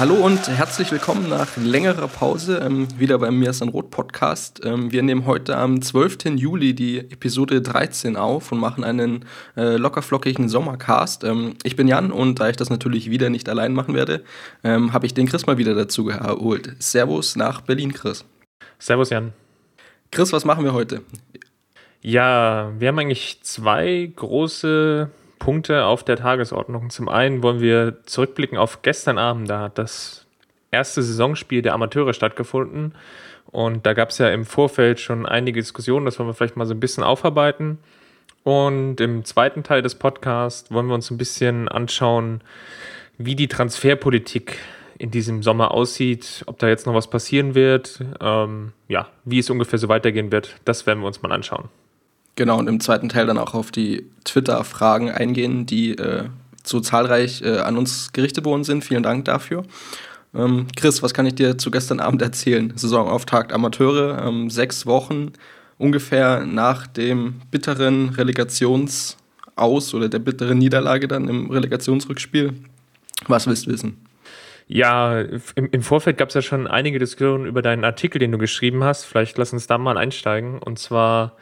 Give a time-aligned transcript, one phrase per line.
[0.00, 4.62] Hallo und herzlich willkommen nach längerer Pause ähm, wieder beim Mir ist ein Rot Podcast.
[4.64, 6.36] Ähm, wir nehmen heute am 12.
[6.36, 9.26] Juli die Episode 13 auf und machen einen
[9.58, 11.22] äh, lockerflockigen Sommercast.
[11.24, 14.24] Ähm, ich bin Jan und da ich das natürlich wieder nicht allein machen werde,
[14.64, 16.76] ähm, habe ich den Chris mal wieder dazu geholt.
[16.78, 18.24] Servus nach Berlin, Chris.
[18.78, 19.34] Servus, Jan.
[20.10, 21.02] Chris, was machen wir heute?
[22.00, 26.90] Ja, wir haben eigentlich zwei große Punkte auf der Tagesordnung.
[26.90, 29.50] Zum einen wollen wir zurückblicken auf gestern Abend.
[29.50, 30.26] Da hat das
[30.70, 32.94] erste Saisonspiel der Amateure stattgefunden.
[33.50, 36.06] Und da gab es ja im Vorfeld schon einige Diskussionen.
[36.06, 37.78] Das wollen wir vielleicht mal so ein bisschen aufarbeiten.
[38.44, 42.42] Und im zweiten Teil des Podcasts wollen wir uns ein bisschen anschauen,
[43.18, 44.58] wie die Transferpolitik
[44.98, 49.48] in diesem Sommer aussieht, ob da jetzt noch was passieren wird, ähm, ja, wie es
[49.48, 51.70] ungefähr so weitergehen wird, das werden wir uns mal anschauen.
[52.36, 56.24] Genau, und im zweiten Teil dann auch auf die Twitter-Fragen eingehen, die äh,
[56.64, 58.84] so zahlreich äh, an uns gerichtet worden sind.
[58.84, 59.64] Vielen Dank dafür.
[60.34, 62.72] Ähm, Chris, was kann ich dir zu gestern Abend erzählen?
[62.76, 65.32] Saisonauftakt Amateure, ähm, sechs Wochen
[65.78, 72.52] ungefähr nach dem bitteren Relegationsaus oder der bitteren Niederlage dann im Relegationsrückspiel.
[73.26, 74.06] Was willst du wissen?
[74.68, 78.38] Ja, im, im Vorfeld gab es ja schon einige Diskussionen über deinen Artikel, den du
[78.38, 79.04] geschrieben hast.
[79.04, 80.60] Vielleicht lass uns da mal einsteigen.
[80.60, 81.36] Und zwar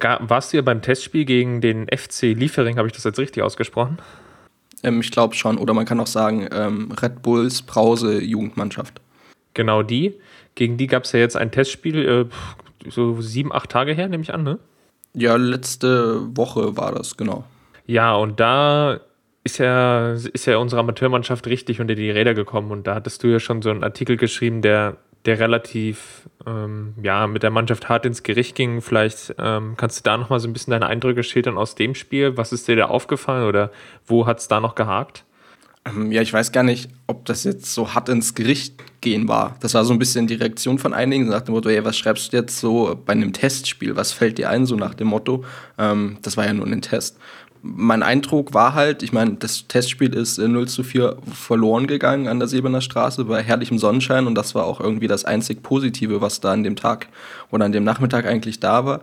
[0.00, 3.98] warst du ja beim Testspiel gegen den FC Liefering, habe ich das jetzt richtig ausgesprochen?
[4.82, 5.58] Ähm, ich glaube schon.
[5.58, 9.00] Oder man kann auch sagen, ähm, Red Bulls Brause Jugendmannschaft.
[9.54, 10.14] Genau die.
[10.54, 14.22] Gegen die gab es ja jetzt ein Testspiel, äh, so sieben, acht Tage her, nehme
[14.22, 14.58] ich an, ne?
[15.14, 17.44] Ja, letzte Woche war das, genau.
[17.86, 19.00] Ja, und da
[19.44, 22.70] ist ja, ist ja unsere Amateurmannschaft richtig unter die Räder gekommen.
[22.70, 27.26] Und da hattest du ja schon so einen Artikel geschrieben, der der relativ ähm, ja,
[27.26, 28.80] mit der Mannschaft hart ins Gericht ging.
[28.80, 32.36] Vielleicht ähm, kannst du da nochmal so ein bisschen deine Eindrücke schildern aus dem Spiel.
[32.36, 33.70] Was ist dir da aufgefallen oder
[34.06, 35.24] wo hat es da noch gehakt?
[35.84, 39.56] Ähm, ja, ich weiß gar nicht, ob das jetzt so hart ins Gericht gehen war.
[39.60, 42.32] Das war so ein bisschen die Reaktion von einigen, nach dem Motto, hey, was schreibst
[42.32, 43.96] du jetzt so bei einem Testspiel?
[43.96, 45.44] Was fällt dir ein, so nach dem Motto?
[45.78, 47.18] Ähm, das war ja nur ein Test
[47.62, 52.40] mein Eindruck war halt, ich meine, das Testspiel ist 0 zu 4 verloren gegangen an
[52.40, 56.40] der Silberner Straße bei herrlichem Sonnenschein und das war auch irgendwie das einzig Positive, was
[56.40, 57.06] da an dem Tag
[57.52, 59.02] oder an dem Nachmittag eigentlich da war,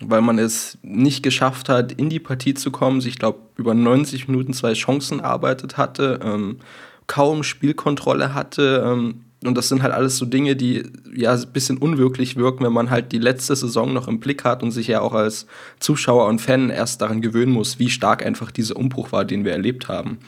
[0.00, 4.26] weil man es nicht geschafft hat, in die Partie zu kommen, sich, glaube über 90
[4.26, 6.58] Minuten zwei Chancen erarbeitet hatte, ähm,
[7.06, 10.82] kaum Spielkontrolle hatte, ähm, und das sind halt alles so Dinge, die
[11.14, 14.62] ja ein bisschen unwirklich wirken, wenn man halt die letzte Saison noch im Blick hat
[14.62, 15.46] und sich ja auch als
[15.78, 19.52] Zuschauer und Fan erst daran gewöhnen muss, wie stark einfach dieser Umbruch war, den wir
[19.52, 20.18] erlebt haben.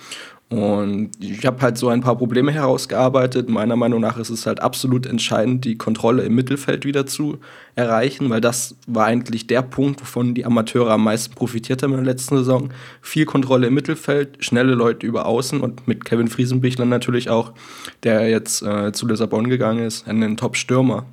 [0.52, 3.48] Und ich habe halt so ein paar Probleme herausgearbeitet.
[3.48, 7.38] Meiner Meinung nach ist es halt absolut entscheidend, die Kontrolle im Mittelfeld wieder zu
[7.74, 12.04] erreichen, weil das war eigentlich der Punkt, wovon die Amateure am meisten profitiert haben in
[12.04, 12.68] der letzten Saison.
[13.00, 17.52] Viel Kontrolle im Mittelfeld, schnelle Leute über Außen und mit Kevin Friesenbichler natürlich auch,
[18.02, 21.06] der jetzt äh, zu Lissabon gegangen ist, einen Top-Stürmer.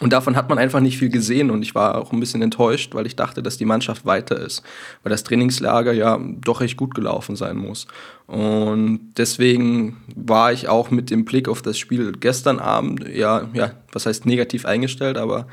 [0.00, 2.96] Und davon hat man einfach nicht viel gesehen und ich war auch ein bisschen enttäuscht,
[2.96, 4.64] weil ich dachte, dass die Mannschaft weiter ist,
[5.04, 7.86] weil das Trainingslager ja doch recht gut gelaufen sein muss.
[8.26, 13.70] Und deswegen war ich auch mit dem Blick auf das Spiel gestern Abend, ja, ja,
[13.92, 15.46] was heißt negativ eingestellt, aber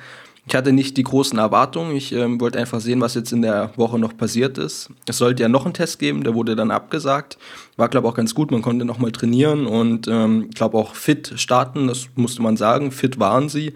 [0.47, 1.95] ich hatte nicht die großen Erwartungen.
[1.95, 4.89] Ich ähm, wollte einfach sehen, was jetzt in der Woche noch passiert ist.
[5.07, 7.37] Es sollte ja noch einen Test geben, der wurde dann abgesagt.
[7.77, 8.49] War, glaube ich, auch ganz gut.
[8.49, 12.91] Man konnte noch mal trainieren und ähm, glaube auch fit starten, das musste man sagen.
[12.91, 13.73] Fit waren sie.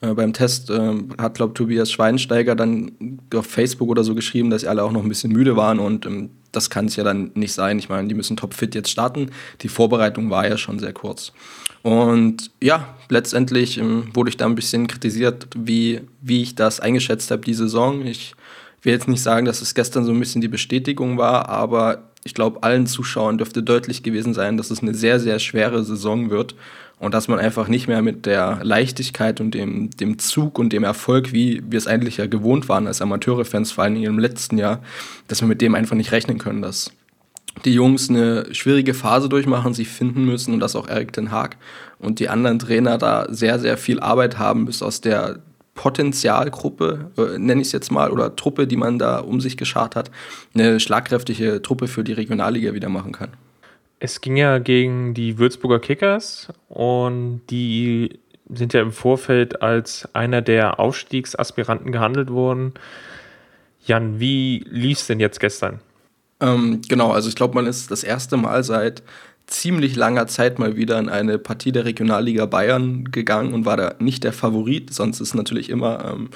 [0.00, 4.62] Äh, beim Test äh, hat, glaube Tobias Schweinsteiger dann auf Facebook oder so geschrieben, dass
[4.62, 7.30] sie alle auch noch ein bisschen müde waren und ähm, das kann es ja dann
[7.34, 7.78] nicht sein.
[7.78, 9.30] Ich meine, die müssen topfit jetzt starten.
[9.60, 11.32] Die Vorbereitung war ja schon sehr kurz.
[11.82, 17.30] Und ja, letztendlich ähm, wurde ich da ein bisschen kritisiert, wie, wie ich das eingeschätzt
[17.30, 18.04] habe, die Saison.
[18.04, 18.34] Ich
[18.82, 22.34] will jetzt nicht sagen, dass es gestern so ein bisschen die Bestätigung war, aber ich
[22.34, 26.54] glaube, allen Zuschauern dürfte deutlich gewesen sein, dass es eine sehr, sehr schwere Saison wird
[26.98, 30.84] und dass man einfach nicht mehr mit der Leichtigkeit und dem, dem Zug und dem
[30.84, 34.82] Erfolg, wie wir es eigentlich ja gewohnt waren als Amateure-Fans, vor allem im letzten Jahr,
[35.28, 36.92] dass wir mit dem einfach nicht rechnen können, dass
[37.64, 41.56] die Jungs eine schwierige Phase durchmachen, sich finden müssen und das auch Erik Den Haag
[41.98, 45.40] und die anderen Trainer da sehr, sehr viel Arbeit haben, bis aus der
[45.74, 49.96] Potenzialgruppe, äh, nenne ich es jetzt mal, oder Truppe, die man da um sich geschart
[49.96, 50.10] hat,
[50.54, 53.30] eine schlagkräftige Truppe für die Regionalliga wieder machen kann.
[53.98, 58.18] Es ging ja gegen die Würzburger Kickers und die
[58.52, 62.74] sind ja im Vorfeld als einer der Aufstiegsaspiranten gehandelt worden.
[63.86, 65.80] Jan, wie lief es denn jetzt gestern?
[66.40, 69.02] Ähm, genau, also ich glaube, man ist das erste Mal seit
[69.50, 73.94] ziemlich langer Zeit mal wieder in eine Partie der Regionalliga Bayern gegangen und war da
[73.98, 74.92] nicht der Favorit.
[74.94, 76.30] Sonst ist natürlich immer, ähm,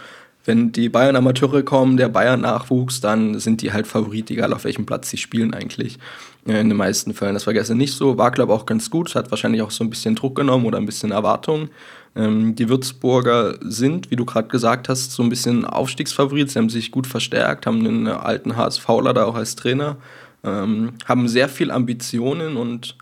[0.44, 5.08] wenn die Bayern-Amateure kommen, der Bayern-Nachwuchs, dann sind die halt Favorit, egal auf welchem Platz
[5.08, 5.98] sie spielen eigentlich.
[6.46, 7.34] Äh, in den meisten Fällen.
[7.34, 9.82] Das war gestern nicht so, war glaube ich auch ganz gut, hat wahrscheinlich auch so
[9.84, 11.70] ein bisschen Druck genommen oder ein bisschen Erwartung.
[12.16, 16.50] Ähm, die Würzburger sind, wie du gerade gesagt hast, so ein bisschen Aufstiegsfavorit.
[16.50, 19.96] Sie haben sich gut verstärkt, haben einen alten HSVler da auch als Trainer,
[20.44, 22.96] ähm, haben sehr viel Ambitionen und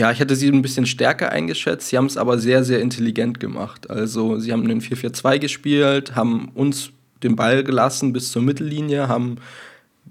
[0.00, 1.88] ja, ich hätte sie ein bisschen stärker eingeschätzt.
[1.88, 3.90] Sie haben es aber sehr, sehr intelligent gemacht.
[3.90, 6.92] Also sie haben einen 4-4-2 gespielt, haben uns
[7.22, 9.36] den Ball gelassen bis zur Mittellinie, haben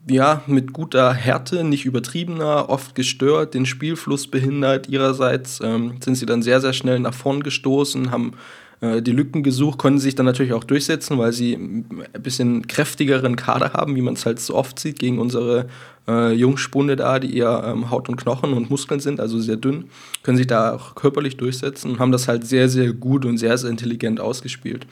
[0.07, 4.89] ja mit guter Härte, nicht übertriebener, oft gestört, den Spielfluss behindert.
[4.89, 8.33] Ihrerseits ähm, sind sie dann sehr, sehr schnell nach vorn gestoßen, haben
[8.81, 11.85] äh, die Lücken gesucht, konnten sich dann natürlich auch durchsetzen, weil sie ein
[12.21, 15.67] bisschen kräftigeren Kader haben, wie man es halt so oft sieht, gegen unsere
[16.07, 19.85] äh, Jungspunde da, die eher ähm, Haut und Knochen und Muskeln sind, also sehr dünn,
[20.23, 23.57] können sich da auch körperlich durchsetzen und haben das halt sehr, sehr gut und sehr,
[23.57, 24.87] sehr intelligent ausgespielt.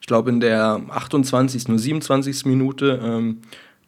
[0.00, 2.46] Ich glaube, in der 28., nur 27.
[2.46, 3.38] Minute ähm,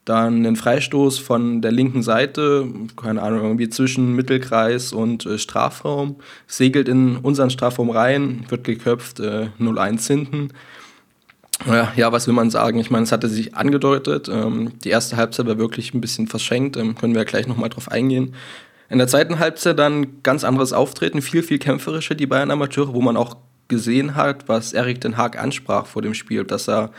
[0.04, 2.66] dann einen Freistoß von der linken Seite,
[2.96, 6.16] keine Ahnung, irgendwie zwischen Mittelkreis und äh, Strafraum,
[6.46, 10.48] segelt in unseren Strafraum rein, wird geköpft, äh, 0-1 hinten.
[11.66, 12.78] Ja, ja, was will man sagen?
[12.78, 14.28] Ich meine, es hatte sich angedeutet.
[14.28, 17.70] Ähm, die erste Halbzeit war wirklich ein bisschen verschenkt, ähm, können wir ja gleich nochmal
[17.70, 18.34] drauf eingehen.
[18.90, 23.00] In der zweiten Halbzeit dann ganz anderes Auftreten, viel, viel kämpferischer, die Bayern Amateure, wo
[23.00, 23.36] man auch
[23.68, 26.90] gesehen hat, was Erik Den Haag ansprach vor dem Spiel, dass er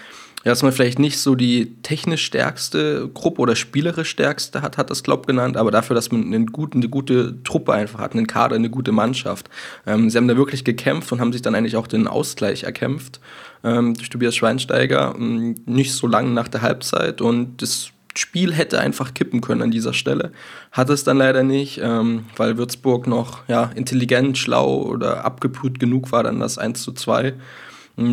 [0.46, 4.92] ja, dass man vielleicht nicht so die technisch stärkste Gruppe oder spielerisch stärkste hat, hat
[4.92, 8.28] das Klopp genannt, aber dafür, dass man einen guten, eine gute Truppe einfach hat, einen
[8.28, 9.50] Kader, eine gute Mannschaft.
[9.88, 13.20] Ähm, sie haben da wirklich gekämpft und haben sich dann eigentlich auch den Ausgleich erkämpft
[13.64, 18.80] ähm, durch Tobias Schweinsteiger, ähm, nicht so lange nach der Halbzeit und das Spiel hätte
[18.80, 20.32] einfach kippen können an dieser Stelle.
[20.72, 26.12] Hat es dann leider nicht, ähm, weil Würzburg noch ja, intelligent, schlau oder abgebrüht genug
[26.12, 27.34] war, dann das 1 zu 2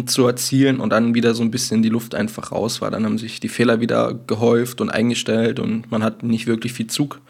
[0.07, 2.91] zu erzielen und dann wieder so ein bisschen die Luft einfach raus war.
[2.91, 6.87] Dann haben sich die Fehler wieder gehäuft und eingestellt und man hat nicht wirklich viel
[6.87, 7.21] Zug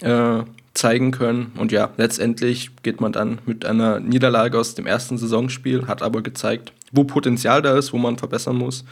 [0.00, 0.40] äh,
[0.72, 1.52] zeigen können.
[1.58, 6.22] Und ja, letztendlich geht man dann mit einer Niederlage aus dem ersten Saisonspiel, hat aber
[6.22, 8.84] gezeigt, wo Potenzial da ist, wo man verbessern muss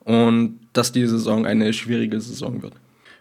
[0.00, 2.74] und dass die Saison eine schwierige Saison wird.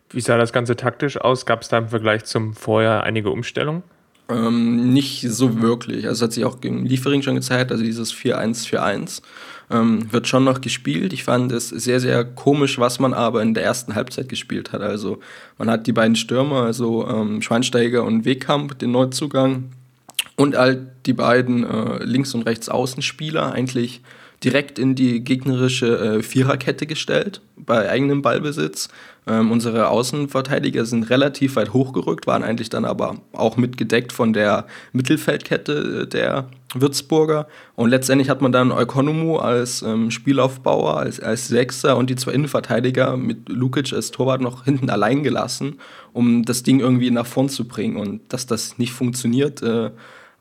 [0.09, 1.45] Wie sah das Ganze taktisch aus?
[1.45, 3.83] Gab es da im Vergleich zum Vorjahr einige Umstellungen?
[4.29, 6.07] Ähm, nicht so wirklich.
[6.07, 9.21] Also es hat sich auch gegen Liefering schon gezeigt, also dieses 4-1-4-1
[9.69, 11.13] ähm, wird schon noch gespielt.
[11.13, 14.81] Ich fand es sehr, sehr komisch, was man aber in der ersten Halbzeit gespielt hat.
[14.81, 15.19] Also
[15.57, 19.71] man hat die beiden Stürmer, also ähm, Schweinsteiger und Wegkamp, den Neuzugang
[20.35, 24.01] und halt die beiden äh, Links- und Rechts-Außenspieler eigentlich
[24.44, 28.90] direkt in die gegnerische äh, Viererkette gestellt, bei eigenem Ballbesitz.
[29.25, 34.66] Ähm, unsere Außenverteidiger sind relativ weit hochgerückt, waren eigentlich dann aber auch mitgedeckt von der
[34.92, 37.48] Mittelfeldkette äh, der Würzburger.
[37.75, 42.34] Und letztendlich hat man dann Eukonomu als ähm, Spielaufbauer, als, als Sechser und die zwei
[42.34, 45.80] Innenverteidiger mit Lukic als Torwart noch hinten allein gelassen,
[46.12, 47.95] um das Ding irgendwie nach vorn zu bringen.
[47.95, 49.92] Und dass das nicht funktioniert, äh,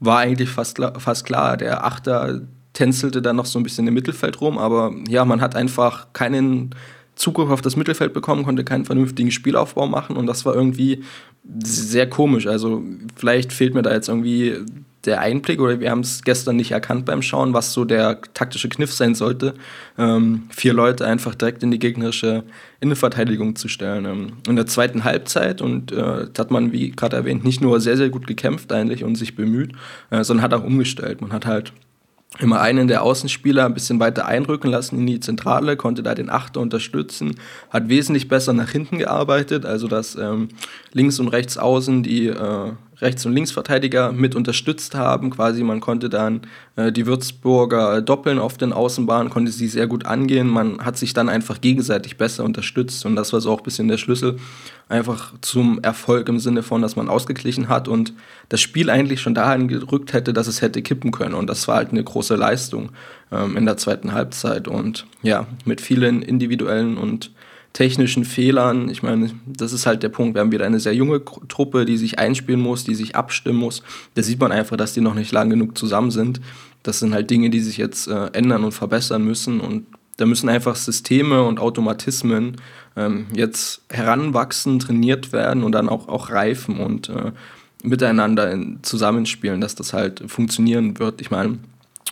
[0.01, 1.57] war eigentlich fast, fast klar.
[1.57, 2.41] Der Achter
[2.73, 6.75] tänzelte dann noch so ein bisschen im Mittelfeld rum, aber ja, man hat einfach keinen
[7.15, 11.05] Zugriff auf das Mittelfeld bekommen, konnte keinen vernünftigen Spielaufbau machen und das war irgendwie
[11.63, 12.46] sehr komisch.
[12.46, 12.82] Also
[13.17, 14.56] vielleicht fehlt mir da jetzt irgendwie
[15.05, 18.69] der Einblick oder wir haben es gestern nicht erkannt beim Schauen, was so der taktische
[18.69, 19.55] Kniff sein sollte,
[19.99, 22.44] ähm, vier Leute einfach direkt in die gegnerische
[22.81, 24.05] Innenverteidigung zu stellen.
[24.05, 27.96] Ähm, in der zweiten Halbzeit und äh, hat man, wie gerade erwähnt, nicht nur sehr,
[27.96, 29.73] sehr gut gekämpft eigentlich und sich bemüht,
[30.11, 31.20] äh, sondern hat auch umgestellt.
[31.20, 31.73] Man hat halt
[32.39, 36.31] immer einen der Außenspieler ein bisschen weiter einrücken lassen in die Zentrale, konnte da den
[36.31, 37.36] Achter unterstützen,
[37.70, 40.48] hat wesentlich besser nach hinten gearbeitet, also dass ähm,
[40.93, 42.72] links und rechts außen die äh,
[43.03, 45.31] Rechts- und Linksverteidiger mit unterstützt haben.
[45.31, 46.43] Quasi man konnte dann
[46.77, 50.49] äh, die Würzburger doppeln auf den Außenbahnen, konnte sie sehr gut angehen.
[50.49, 53.89] Man hat sich dann einfach gegenseitig besser unterstützt und das war so auch ein bisschen
[53.89, 54.39] der Schlüssel
[54.89, 58.13] einfach zum Erfolg im Sinne von, dass man ausgeglichen hat und
[58.49, 61.77] das Spiel eigentlich schon dahin gerückt hätte, dass es hätte kippen können und das war
[61.77, 62.91] halt eine große Leistung
[63.32, 67.31] ähm, in der zweiten Halbzeit und ja, mit vielen individuellen und
[67.72, 68.88] technischen Fehlern.
[68.88, 70.34] Ich meine, das ist halt der Punkt.
[70.34, 73.82] Wir haben wieder eine sehr junge Truppe, die sich einspielen muss, die sich abstimmen muss.
[74.14, 76.41] Da sieht man einfach, dass die noch nicht lang genug zusammen sind.
[76.82, 79.60] Das sind halt Dinge, die sich jetzt äh, ändern und verbessern müssen.
[79.60, 79.86] Und
[80.19, 82.56] da müssen einfach Systeme und Automatismen
[82.96, 87.32] ähm, jetzt heranwachsen, trainiert werden und dann auch, auch reifen und äh,
[87.82, 91.20] miteinander in, zusammenspielen, dass das halt funktionieren wird.
[91.20, 91.58] Ich meine,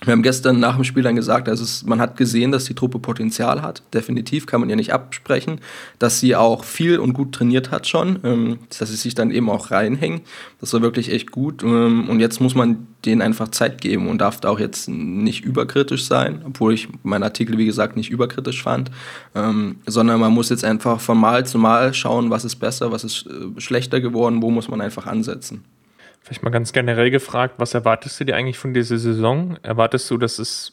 [0.03, 2.75] Wir haben gestern nach dem Spiel dann gesagt, also es, man hat gesehen, dass die
[2.75, 3.83] Truppe Potenzial hat.
[3.93, 5.61] Definitiv kann man ja nicht absprechen,
[5.99, 9.51] dass sie auch viel und gut trainiert hat schon, ähm, dass sie sich dann eben
[9.51, 10.23] auch reinhängen.
[10.61, 11.63] Das war wirklich echt gut.
[11.63, 15.45] Ähm, und jetzt muss man denen einfach Zeit geben und darf da auch jetzt nicht
[15.45, 18.91] überkritisch sein, obwohl ich meinen Artikel, wie gesagt, nicht überkritisch fand,
[19.35, 23.05] ähm, sondern man muss jetzt einfach von Mal zu Mal schauen, was ist besser, was
[23.05, 25.65] ist äh, schlechter geworden, wo muss man einfach ansetzen.
[26.21, 29.59] Vielleicht mal ganz generell gefragt, was erwartest du dir eigentlich von dieser Saison?
[29.63, 30.73] Erwartest du, dass es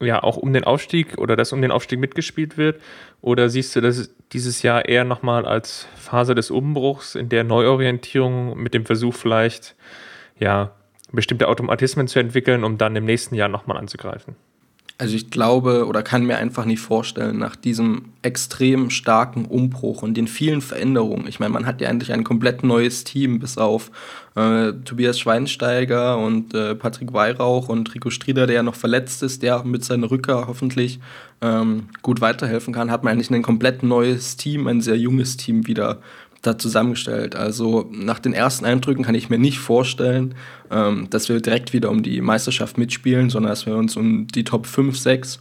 [0.00, 2.80] ja auch um den Aufstieg oder dass um den Aufstieg mitgespielt wird?
[3.20, 8.60] Oder siehst du das dieses Jahr eher nochmal als Phase des Umbruchs, in der Neuorientierung
[8.60, 9.76] mit dem Versuch vielleicht,
[10.38, 10.72] ja,
[11.12, 14.34] bestimmte Automatismen zu entwickeln, um dann im nächsten Jahr nochmal anzugreifen?
[14.98, 20.14] Also ich glaube oder kann mir einfach nicht vorstellen, nach diesem extrem starken Umbruch und
[20.14, 23.90] den vielen Veränderungen, ich meine, man hat ja eigentlich ein komplett neues Team, bis auf
[24.36, 29.42] äh, Tobias Schweinsteiger und äh, Patrick Weihrauch und Rico Strieder, der ja noch verletzt ist,
[29.42, 31.00] der mit seiner Rücker hoffentlich
[31.40, 35.66] ähm, gut weiterhelfen kann, hat man eigentlich ein komplett neues Team, ein sehr junges Team
[35.66, 36.00] wieder
[36.42, 37.36] da zusammengestellt.
[37.36, 40.34] Also nach den ersten Eindrücken kann ich mir nicht vorstellen,
[40.70, 44.44] ähm, dass wir direkt wieder um die Meisterschaft mitspielen, sondern dass wir uns um die
[44.44, 45.40] Top 5, 6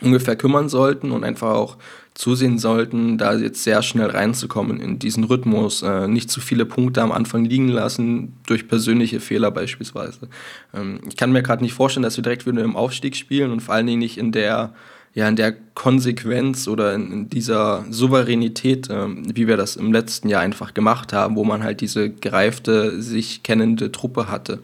[0.00, 1.76] ungefähr kümmern sollten und einfach auch
[2.14, 7.02] zusehen sollten, da jetzt sehr schnell reinzukommen in diesen Rhythmus, äh, nicht zu viele Punkte
[7.02, 10.28] am Anfang liegen lassen, durch persönliche Fehler beispielsweise.
[10.74, 13.60] Ähm, ich kann mir gerade nicht vorstellen, dass wir direkt wieder im Aufstieg spielen und
[13.60, 14.74] vor allen Dingen nicht in der
[15.14, 20.42] ja in der Konsequenz oder in, dieser Souveränität, ähm, wie wir das im letzten Jahr
[20.42, 24.60] einfach gemacht haben, wo man halt diese gereifte, sich kennende Truppe hatte.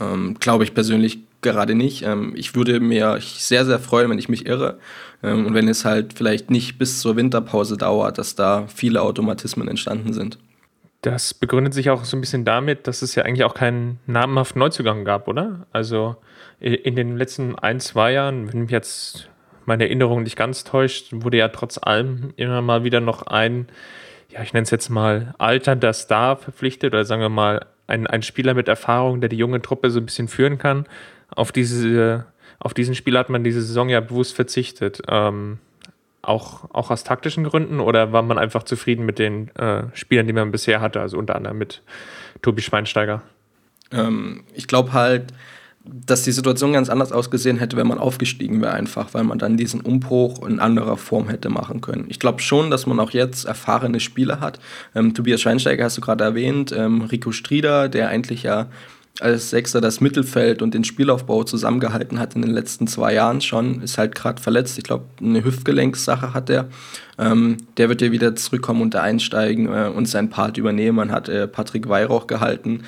[0.00, 2.02] Ähm, Glaube ich persönlich gerade nicht.
[2.02, 4.78] Ähm, ich würde mir sehr, sehr freuen, wenn ich mich irre.
[5.22, 9.68] Ähm, und wenn es halt vielleicht nicht bis zur Winterpause dauert, dass da viele Automatismen
[9.68, 10.38] entstanden sind.
[11.02, 14.60] Das begründet sich auch so ein bisschen damit, dass es ja eigentlich auch keinen namenhaften
[14.60, 15.66] Neuzugang gab, oder?
[15.72, 16.14] Also
[16.60, 19.28] in den letzten ein, zwei Jahren, wenn mich jetzt
[19.66, 23.68] meine Erinnerung nicht ganz täuscht, wurde ja trotz allem immer mal wieder noch ein,
[24.28, 28.22] ja, ich nenne es jetzt mal alternder Star verpflichtet oder sagen wir mal ein, ein
[28.22, 30.86] Spieler mit Erfahrung, der die junge Truppe so ein bisschen führen kann.
[31.34, 32.26] Auf, diese,
[32.58, 35.02] auf diesen Spieler hat man diese Saison ja bewusst verzichtet.
[35.08, 35.58] Ähm,
[36.22, 40.32] auch, auch aus taktischen Gründen oder war man einfach zufrieden mit den äh, Spielern, die
[40.32, 41.82] man bisher hatte, also unter anderem mit
[42.42, 43.22] Tobi Schweinsteiger?
[43.90, 45.32] Ähm, ich glaube halt,
[45.84, 49.56] dass die Situation ganz anders ausgesehen hätte, wenn man aufgestiegen wäre, einfach, weil man dann
[49.56, 52.06] diesen Umbruch in anderer Form hätte machen können.
[52.08, 54.60] Ich glaube schon, dass man auch jetzt erfahrene Spieler hat.
[54.94, 58.68] Ähm, Tobias Schweinsteiger hast du gerade erwähnt, ähm, Rico Strieder, der eigentlich ja
[59.20, 63.82] als Sechser das Mittelfeld und den Spielaufbau zusammengehalten hat in den letzten zwei Jahren schon,
[63.82, 64.78] ist halt gerade verletzt.
[64.78, 66.68] Ich glaube, eine Hüftgelenkssache hat er.
[67.18, 70.96] Ähm, der wird ja wieder zurückkommen und da einsteigen äh, und seinen Part übernehmen.
[70.96, 72.84] Man hat äh, Patrick Weihrauch gehalten,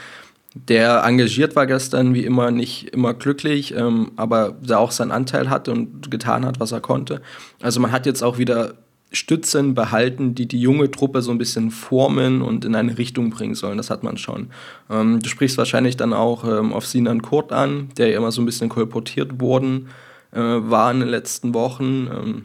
[0.55, 5.51] der engagiert war gestern, wie immer, nicht immer glücklich, ähm, aber der auch seinen Anteil
[5.51, 7.21] hat und getan hat, was er konnte.
[7.61, 8.75] Also man hat jetzt auch wieder
[9.11, 13.55] Stützen behalten, die die junge Truppe so ein bisschen formen und in eine Richtung bringen
[13.55, 13.77] sollen.
[13.77, 14.49] Das hat man schon.
[14.91, 18.41] Ähm, du sprichst wahrscheinlich dann auch ähm, auf Sinan Kurt an, der ja immer so
[18.41, 19.89] ein bisschen kolportiert worden
[20.33, 22.09] äh, war in den letzten Wochen.
[22.13, 22.45] Ähm,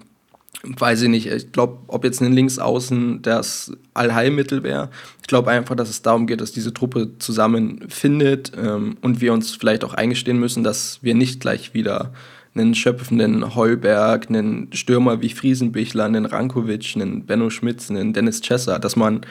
[0.63, 4.89] weiß ich nicht, ich glaube, ob jetzt ein Linksaußen das Allheilmittel wäre.
[5.21, 9.55] Ich glaube einfach, dass es darum geht, dass diese Truppe zusammenfindet ähm, und wir uns
[9.55, 12.11] vielleicht auch eingestehen müssen, dass wir nicht gleich wieder
[12.55, 18.79] einen schöpfenden Heuberg, einen Stürmer wie Friesenbichler, einen Rankovic, einen Benno Schmitz, einen Dennis Chesser,
[18.79, 19.21] dass man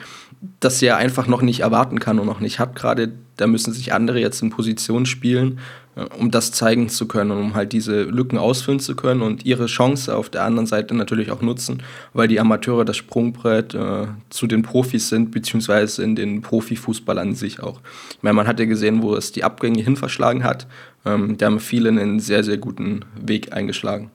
[0.59, 2.75] das ja einfach noch nicht erwarten kann und noch nicht hat.
[2.75, 5.59] Gerade da müssen sich andere jetzt in Position spielen,
[5.95, 9.45] äh, um das zeigen zu können und um halt diese Lücken ausfüllen zu können und
[9.45, 11.81] ihre Chance auf der anderen Seite natürlich auch nutzen,
[12.13, 17.35] weil die Amateure das Sprungbrett äh, zu den Profis sind, beziehungsweise in den Profifußball an
[17.35, 17.81] sich auch.
[18.11, 20.67] Ich meine, man hat ja gesehen, wo es die Abgänge hin verschlagen hat.
[21.05, 24.11] Ähm, da haben viele einen sehr, sehr guten Weg eingeschlagen.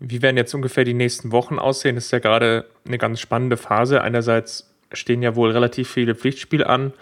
[0.00, 1.94] Wie werden jetzt ungefähr die nächsten Wochen aussehen?
[1.94, 4.02] Das ist ja gerade eine ganz spannende Phase.
[4.02, 6.92] Einerseits stehen ja wohl relativ viele Pflichtspiele an.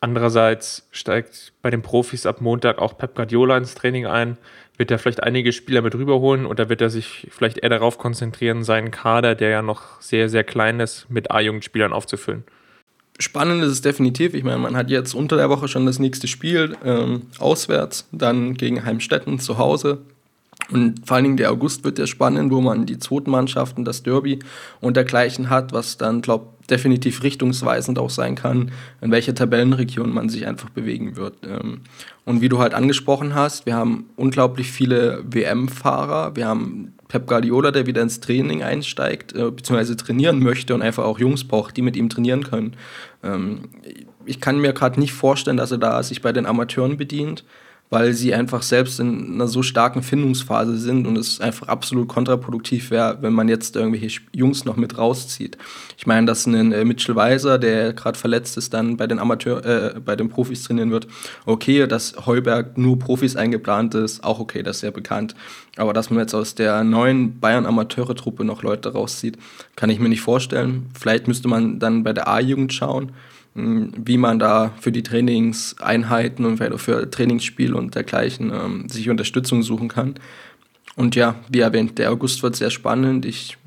[0.00, 4.36] Andererseits steigt bei den Profis ab Montag auch Pep Guardiola ins Training ein.
[4.76, 8.64] Wird er vielleicht einige Spieler mit rüberholen oder wird er sich vielleicht eher darauf konzentrieren,
[8.64, 12.44] seinen Kader, der ja noch sehr, sehr klein ist, mit A-Jugendspielern aufzufüllen?
[13.18, 14.34] Spannend ist es definitiv.
[14.34, 18.54] Ich meine, man hat jetzt unter der Woche schon das nächste Spiel ähm, auswärts, dann
[18.54, 19.98] gegen Heimstetten zu Hause.
[20.70, 24.02] Und vor allen Dingen der August wird ja spannend, wo man die zweiten Mannschaften, das
[24.02, 24.38] Derby
[24.80, 30.28] und dergleichen hat, was dann, glaube definitiv richtungsweisend auch sein kann, in welcher Tabellenregion man
[30.28, 31.34] sich einfach bewegen wird.
[31.44, 31.80] Ähm,
[32.24, 37.72] und wie du halt angesprochen hast, wir haben unglaublich viele WM-Fahrer, wir haben Pep Guardiola,
[37.72, 41.82] der wieder ins Training einsteigt, äh, beziehungsweise trainieren möchte und einfach auch Jungs braucht, die
[41.82, 42.74] mit ihm trainieren können.
[43.22, 43.68] Ähm,
[44.24, 47.44] ich kann mir gerade nicht vorstellen, dass er da sich bei den Amateuren bedient
[47.92, 52.90] weil sie einfach selbst in einer so starken Findungsphase sind und es einfach absolut kontraproduktiv
[52.90, 55.58] wäre, wenn man jetzt irgendwelche Jungs noch mit rauszieht.
[55.98, 59.62] Ich meine, dass ein äh, Mitchell Weiser, der gerade verletzt ist, dann bei den Amateur,
[59.66, 61.06] äh, bei den Profis trainieren wird,
[61.44, 65.34] okay, dass Heuberg nur Profis eingeplant ist, auch okay, das ist sehr bekannt.
[65.76, 69.36] Aber dass man jetzt aus der neuen Bayern-Amateure-Truppe noch Leute rauszieht,
[69.76, 70.86] kann ich mir nicht vorstellen.
[70.98, 73.12] Vielleicht müsste man dann bei der A-Jugend schauen,
[73.54, 79.88] wie man da für die Trainingseinheiten und für Trainingsspiel und dergleichen ähm, sich Unterstützung suchen
[79.88, 80.14] kann.
[80.96, 83.26] Und ja, wie erwähnt, der August wird sehr spannend.
[83.26, 83.58] Ich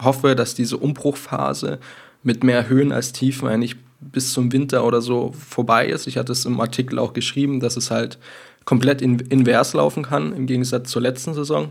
[0.00, 1.78] hoffe, dass diese Umbruchphase
[2.22, 6.06] mit mehr Höhen als Tiefen eigentlich bis zum Winter oder so vorbei ist.
[6.06, 8.18] Ich hatte es im Artikel auch geschrieben, dass es halt
[8.64, 11.70] komplett in, invers laufen kann, im Gegensatz zur letzten Saison.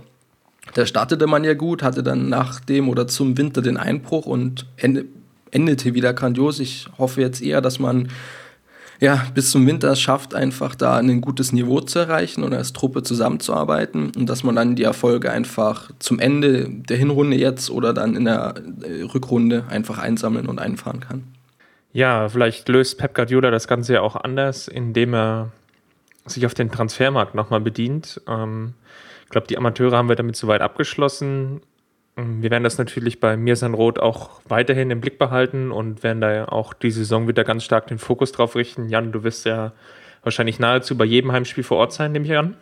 [0.74, 4.68] Da startete man ja gut, hatte dann nach dem oder zum Winter den Einbruch und
[4.78, 5.06] ende,
[5.52, 6.60] endete wieder grandios.
[6.60, 8.10] Ich hoffe jetzt eher, dass man
[9.02, 13.02] ja, bis zum Winter schafft, einfach da ein gutes Niveau zu erreichen und als Truppe
[13.02, 18.16] zusammenzuarbeiten und dass man dann die Erfolge einfach zum Ende der Hinrunde jetzt oder dann
[18.16, 18.54] in der
[18.84, 21.24] äh, Rückrunde einfach einsammeln und einfahren kann.
[21.94, 25.52] Ja, vielleicht löst Pep Guardiola das Ganze ja auch anders, indem er
[26.28, 28.22] sich auf den Transfermarkt nochmal bedient.
[28.28, 28.76] Ähm,
[29.24, 31.62] ich glaube, die Amateure haben wir damit soweit abgeschlossen.
[32.18, 36.22] Ähm, wir werden das natürlich bei Mirsan Roth auch weiterhin im Blick behalten und werden
[36.22, 38.90] da auch die Saison wieder ganz stark den Fokus drauf richten.
[38.90, 39.74] Jan, du wirst ja
[40.24, 42.56] wahrscheinlich nahezu bei jedem Heimspiel vor Ort sein, nehme ich an.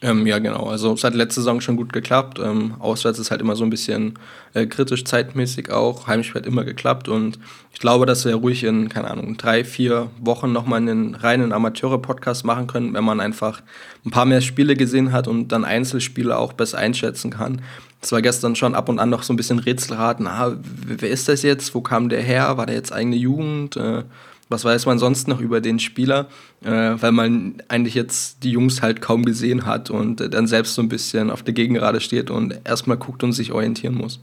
[0.00, 0.66] Ähm, ja, genau.
[0.66, 2.38] Also es hat letzte Saison schon gut geklappt.
[2.38, 4.14] Ähm, auswärts ist halt immer so ein bisschen
[4.54, 6.06] äh, kritisch zeitmäßig auch.
[6.06, 7.40] Heimspiel hat immer geklappt und
[7.72, 12.44] ich glaube, dass wir ruhig in, keine Ahnung, drei, vier Wochen nochmal einen reinen Amateure-Podcast
[12.44, 13.60] machen können, wenn man einfach
[14.04, 17.62] ein paar mehr Spiele gesehen hat und dann Einzelspiele auch besser einschätzen kann.
[18.00, 20.26] Es war gestern schon ab und an noch so ein bisschen Rätselraten.
[20.26, 21.74] Ah, wer ist das jetzt?
[21.74, 22.56] Wo kam der her?
[22.56, 23.76] War der jetzt eigene Jugend?
[23.76, 24.04] Äh,
[24.48, 26.26] was weiß man sonst noch über den Spieler,
[26.64, 30.74] äh, weil man eigentlich jetzt die Jungs halt kaum gesehen hat und äh, dann selbst
[30.74, 34.20] so ein bisschen auf der Gegengrade steht und erstmal guckt und sich orientieren muss.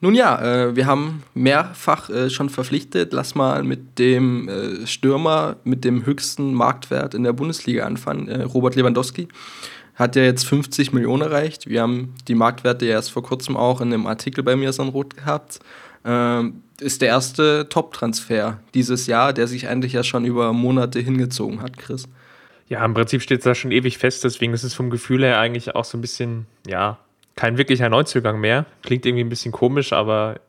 [0.00, 3.12] Nun ja, äh, wir haben mehrfach äh, schon verpflichtet.
[3.12, 8.76] Lass mal mit dem äh, Stürmer mit dem höchsten Marktwert in der Bundesliga anfangen, Robert
[8.76, 9.26] Lewandowski.
[9.98, 11.66] Hat ja jetzt 50 Millionen erreicht.
[11.66, 15.16] Wir haben die Marktwerte erst vor kurzem auch in einem Artikel bei mir so Rot
[15.16, 15.58] gehabt.
[16.04, 21.60] Ähm, ist der erste Top-Transfer dieses Jahr, der sich eigentlich ja schon über Monate hingezogen
[21.60, 22.08] hat, Chris.
[22.68, 25.40] Ja, im Prinzip steht es da schon ewig fest, deswegen ist es vom Gefühl her
[25.40, 26.98] eigentlich auch so ein bisschen, ja,
[27.34, 28.66] kein wirklicher Neuzugang mehr.
[28.82, 30.40] Klingt irgendwie ein bisschen komisch, aber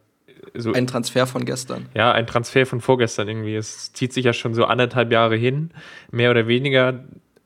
[0.54, 0.74] so.
[0.74, 1.88] Ein Transfer von gestern.
[1.94, 3.56] Ja, ein Transfer von vorgestern irgendwie.
[3.56, 5.72] Es zieht sich ja schon so anderthalb Jahre hin,
[6.12, 7.04] mehr oder weniger.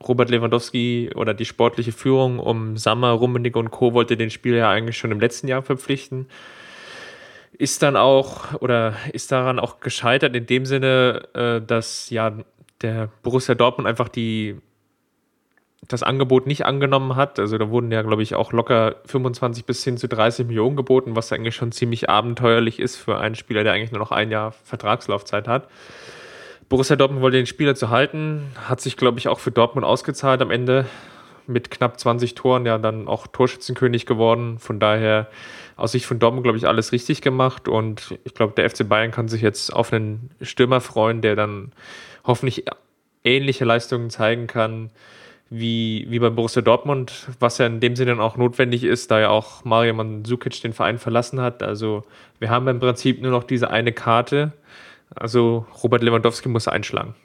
[0.08, 3.94] Robert Lewandowski oder die sportliche Führung um Sammer, Rummenigge und Co.
[3.94, 6.28] wollte den Spieler ja eigentlich schon im letzten Jahr verpflichten
[7.58, 12.34] ist dann auch oder ist daran auch gescheitert in dem Sinne, äh, dass ja
[12.82, 14.58] der Borussia Dortmund einfach die
[15.90, 17.40] das Angebot nicht angenommen hat.
[17.40, 21.16] Also da wurden ja, glaube ich, auch locker 25 bis hin zu 30 Millionen geboten,
[21.16, 24.52] was eigentlich schon ziemlich abenteuerlich ist für einen Spieler, der eigentlich nur noch ein Jahr
[24.52, 25.68] Vertragslaufzeit hat.
[26.74, 30.42] Borussia Dortmund wollte den Spieler zu halten, hat sich, glaube ich, auch für Dortmund ausgezahlt
[30.42, 30.88] am Ende
[31.46, 34.58] mit knapp 20 Toren ja dann auch Torschützenkönig geworden.
[34.58, 35.28] Von daher
[35.76, 37.68] aus Sicht von Dortmund, glaube ich, alles richtig gemacht.
[37.68, 41.74] Und ich glaube, der FC Bayern kann sich jetzt auf einen Stürmer freuen, der dann
[42.24, 42.66] hoffentlich
[43.24, 44.90] ähnliche Leistungen zeigen kann
[45.52, 49.30] wie, wie bei Borussia Dortmund, was ja in dem Sinne auch notwendig ist, da ja
[49.30, 51.62] auch Mario Mandzukic den Verein verlassen hat.
[51.62, 52.04] Also
[52.40, 54.54] wir haben im Prinzip nur noch diese eine Karte.
[55.16, 57.16] Also Robert Lewandowski muss einschlagen.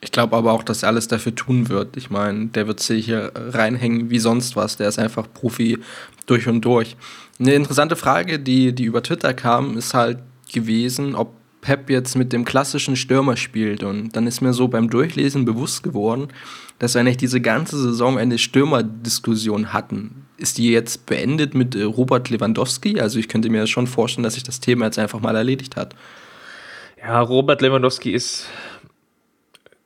[0.00, 1.96] Ich glaube aber auch, dass er alles dafür tun wird.
[1.96, 4.76] Ich meine, der wird sich hier reinhängen wie sonst was.
[4.76, 5.78] Der ist einfach Profi
[6.26, 6.96] durch und durch.
[7.40, 10.18] Eine interessante Frage, die, die über Twitter kam, ist halt
[10.52, 13.82] gewesen, ob Pep jetzt mit dem klassischen Stürmer spielt.
[13.82, 16.28] Und dann ist mir so beim Durchlesen bewusst geworden,
[16.78, 20.26] dass wir eigentlich diese ganze Saison eine Stürmerdiskussion hatten.
[20.36, 23.00] Ist die jetzt beendet mit äh, Robert Lewandowski?
[23.00, 25.96] Also ich könnte mir schon vorstellen, dass sich das Thema jetzt einfach mal erledigt hat.
[27.00, 28.48] Ja, Robert Lewandowski ist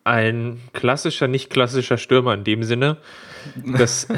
[0.05, 2.97] ein klassischer, nicht klassischer Stürmer in dem Sinne,
[3.57, 4.09] dass,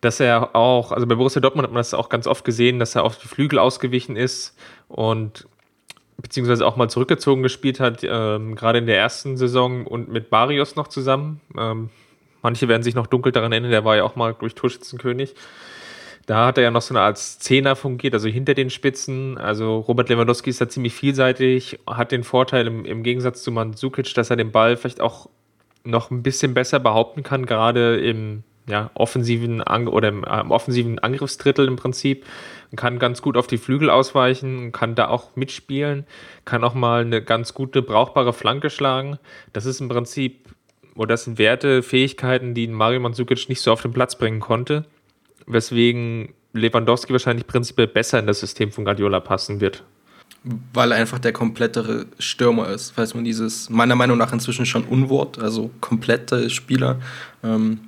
[0.00, 2.94] dass er auch, also bei Borussia Dortmund hat man das auch ganz oft gesehen, dass
[2.94, 4.56] er auf die Flügel ausgewichen ist
[4.88, 5.46] und
[6.18, 10.76] beziehungsweise auch mal zurückgezogen gespielt hat, ähm, gerade in der ersten Saison und mit Barrios
[10.76, 11.40] noch zusammen.
[11.58, 11.90] Ähm,
[12.42, 15.34] manche werden sich noch dunkel daran erinnern, der war ja auch mal durch Torschützenkönig.
[16.32, 19.36] Da hat er ja noch so eine Art Zehner fungiert, also hinter den Spitzen.
[19.36, 24.14] Also Robert Lewandowski ist da ziemlich vielseitig, hat den Vorteil im, im Gegensatz zu Mandzukic,
[24.14, 25.28] dass er den Ball vielleicht auch
[25.84, 30.52] noch ein bisschen besser behaupten kann, gerade im ja, offensiven Ang oder im, äh, im,
[30.52, 32.24] offensiven Angriffsdrittel im Prinzip.
[32.76, 36.06] Kann ganz gut auf die Flügel ausweichen, kann da auch mitspielen,
[36.46, 39.18] kann auch mal eine ganz gute, brauchbare Flanke schlagen.
[39.52, 40.48] Das ist im Prinzip
[40.94, 44.86] oder das sind Werte, Fähigkeiten, die Mario Mandzukic nicht so auf den Platz bringen konnte,
[45.46, 49.82] weswegen Lewandowski wahrscheinlich prinzipiell besser in das System von Guardiola passen wird.
[50.72, 54.84] Weil er einfach der komplettere Stürmer ist, falls man dieses, meiner Meinung nach inzwischen schon
[54.84, 57.00] Unwort, also komplette Spieler,
[57.44, 57.78] ähm,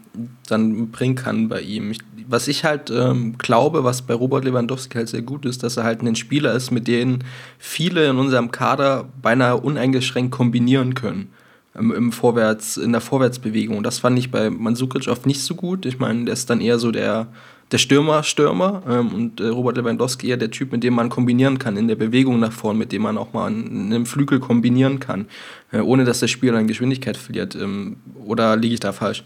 [0.47, 1.91] dann bringen kann bei ihm.
[1.91, 5.77] Ich, was ich halt ähm, glaube, was bei Robert Lewandowski halt sehr gut ist, dass
[5.77, 7.19] er halt ein Spieler ist, mit dem
[7.59, 11.33] viele in unserem Kader beinahe uneingeschränkt kombinieren können.
[11.77, 13.83] Im, im Vorwärts, in der Vorwärtsbewegung.
[13.83, 15.87] Das fand ich bei Mansukic oft nicht so gut.
[15.87, 17.27] Ich meine, der ist dann eher so der,
[17.73, 21.59] der Stürmer, Stürmer ähm, und äh, Robert Lewandowski eher der Typ, mit dem man kombinieren
[21.59, 25.01] kann, in der Bewegung nach vorn, mit dem man auch mal in einem Flügel kombinieren
[25.01, 25.27] kann,
[25.73, 27.57] äh, ohne dass der Spieler an Geschwindigkeit verliert.
[27.57, 29.25] Ähm, oder liege ich da falsch?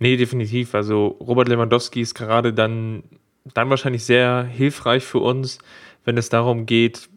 [0.00, 0.74] Nee, definitiv.
[0.74, 3.04] Also Robert Lewandowski ist gerade dann,
[3.54, 5.58] dann wahrscheinlich sehr hilfreich für uns,
[6.04, 7.08] wenn es darum geht,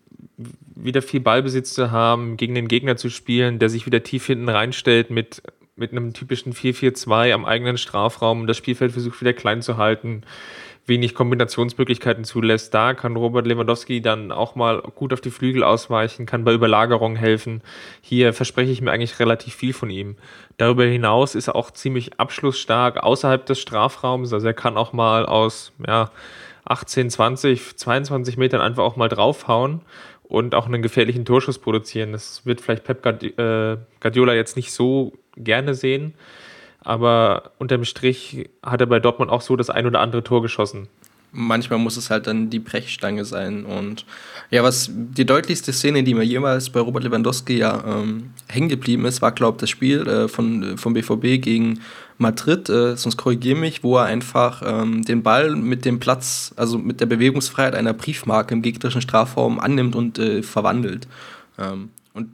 [0.75, 4.49] wieder viel Ballbesitz zu haben, gegen den Gegner zu spielen, der sich wieder tief hinten
[4.49, 5.41] reinstellt mit,
[5.75, 10.23] mit einem typischen 4-4-2 am eigenen Strafraum und das Spielfeld versucht wieder klein zu halten,
[10.85, 12.73] wenig Kombinationsmöglichkeiten zulässt.
[12.73, 17.17] Da kann Robert Lewandowski dann auch mal gut auf die Flügel ausweichen, kann bei Überlagerungen
[17.17, 17.61] helfen.
[18.01, 20.15] Hier verspreche ich mir eigentlich relativ viel von ihm.
[20.57, 24.31] Darüber hinaus ist er auch ziemlich abschlussstark außerhalb des Strafraums.
[24.31, 26.11] Also er kann auch mal aus ja,
[26.65, 29.81] 18, 20, 22 Metern einfach auch mal draufhauen
[30.27, 32.11] und auch einen gefährlichen Torschuss produzieren.
[32.11, 36.13] Das wird vielleicht Pep äh, Guardiola jetzt nicht so gerne sehen.
[36.81, 40.87] Aber unterm Strich hat er bei Dortmund auch so das ein oder andere Tor geschossen.
[41.31, 43.65] Manchmal muss es halt dann die Brechstange sein.
[43.65, 44.05] Und
[44.51, 49.05] ja, was die deutlichste Szene, die mir jemals bei Robert Lewandowski ja ähm, hängen geblieben
[49.05, 51.81] ist, war, glaube ich, das Spiel äh, von, vom BVB gegen
[52.17, 56.77] Madrid, äh, sonst korrigiere mich, wo er einfach ähm, den Ball mit dem Platz, also
[56.77, 61.07] mit der Bewegungsfreiheit einer Briefmarke im gegnerischen Strafraum annimmt und äh, verwandelt.
[61.59, 62.29] Ähm, und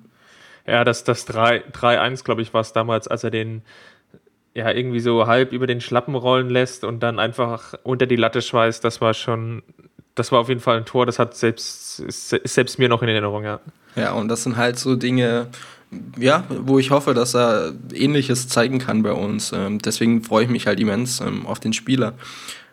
[0.67, 3.63] ja, das, das 3-1, glaube ich, war es damals, als er den
[4.53, 8.41] ja, irgendwie so halb über den Schlappen rollen lässt und dann einfach unter die Latte
[8.41, 9.63] schweißt, das war schon,
[10.15, 13.09] das war auf jeden Fall ein Tor, das hat selbst, ist, selbst mir noch in
[13.09, 13.61] Erinnerung, ja.
[13.95, 15.47] Ja, und das sind halt so Dinge,
[16.17, 19.51] ja, wo ich hoffe, dass er Ähnliches zeigen kann bei uns.
[19.53, 22.13] Ähm, deswegen freue ich mich halt immens ähm, auf den Spieler.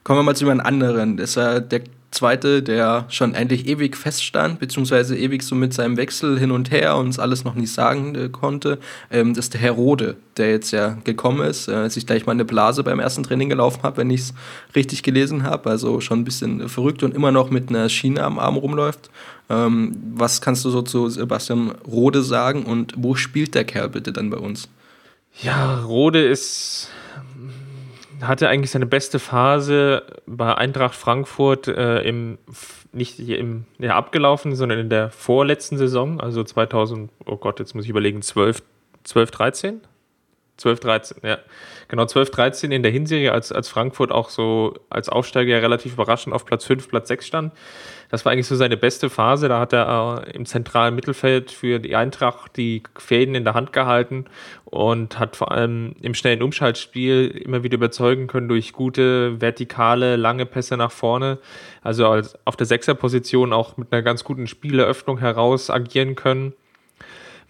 [0.05, 1.17] Kommen wir mal zu einem anderen.
[1.17, 6.38] Das ja der zweite, der schon eigentlich ewig feststand, beziehungsweise ewig so mit seinem Wechsel
[6.38, 8.79] hin und her uns alles noch nicht sagen äh, konnte,
[9.11, 12.44] ähm, ist der Herr Rode, der jetzt ja gekommen ist, äh, sich gleich mal eine
[12.44, 14.35] Blase beim ersten Training gelaufen hat, wenn ich es
[14.75, 18.38] richtig gelesen habe, also schon ein bisschen verrückt und immer noch mit einer Schiene am
[18.38, 19.11] Arm rumläuft.
[19.51, 24.12] Ähm, was kannst du so zu Sebastian Rode sagen und wo spielt der Kerl bitte
[24.12, 24.68] dann bei uns?
[25.42, 26.90] Ja, Rode ist
[28.23, 32.39] hatte eigentlich seine beste Phase bei Eintracht Frankfurt äh, im
[32.93, 37.85] nicht im ja, abgelaufen, sondern in der vorletzten Saison, also 2000, oh Gott, jetzt muss
[37.85, 38.63] ich überlegen, 12,
[39.05, 39.81] 12 13?
[40.59, 41.38] 12, 13, ja.
[41.88, 46.35] Genau, 12, 13 in der Hinserie, als, als Frankfurt auch so als Aufsteiger relativ überraschend
[46.35, 47.53] auf Platz 5, Platz 6 stand.
[48.11, 49.49] Das war eigentlich so seine beste Phase.
[49.49, 53.73] Da hat er äh, im zentralen Mittelfeld für die Eintracht die Fäden in der Hand
[53.73, 54.27] gehalten
[54.64, 60.44] und hat vor allem im schnellen Umschaltspiel immer wieder überzeugen können durch gute, vertikale, lange
[60.44, 61.38] Pässe nach vorne.
[61.83, 66.53] Also als, auf der Sechserposition auch mit einer ganz guten Spieleröffnung heraus agieren können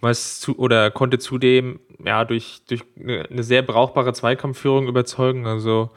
[0.01, 5.45] was zu, oder konnte zudem ja durch, durch eine sehr brauchbare Zweikampfführung überzeugen.
[5.45, 5.89] Also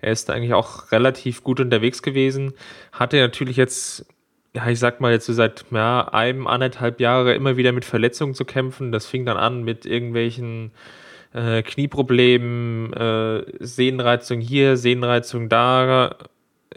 [0.00, 2.54] er ist eigentlich auch relativ gut unterwegs gewesen.
[2.92, 4.06] Hatte natürlich jetzt,
[4.54, 8.34] ja, ich sag mal jetzt so seit ja, einem, anderthalb Jahre immer wieder mit Verletzungen
[8.34, 8.92] zu kämpfen.
[8.92, 10.70] Das fing dann an mit irgendwelchen
[11.34, 16.16] äh, Knieproblemen, äh, Sehnenreizung hier, Sehnenreizung da,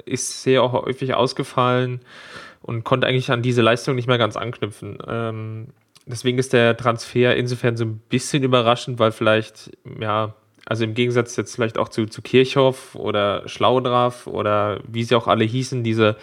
[0.06, 2.02] ist sehr häufig ausgefallen
[2.62, 4.98] und konnte eigentlich an diese Leistung nicht mehr ganz anknüpfen.
[5.08, 5.67] Ähm,
[6.06, 10.36] deswegen ist der Transfer insofern so ein bisschen überraschend, weil vielleicht, ja,
[10.66, 15.28] also im Gegensatz jetzt vielleicht auch zu, zu Kirchhoff oder Schlaudraff oder wie sie auch
[15.28, 16.16] alle hießen, diese,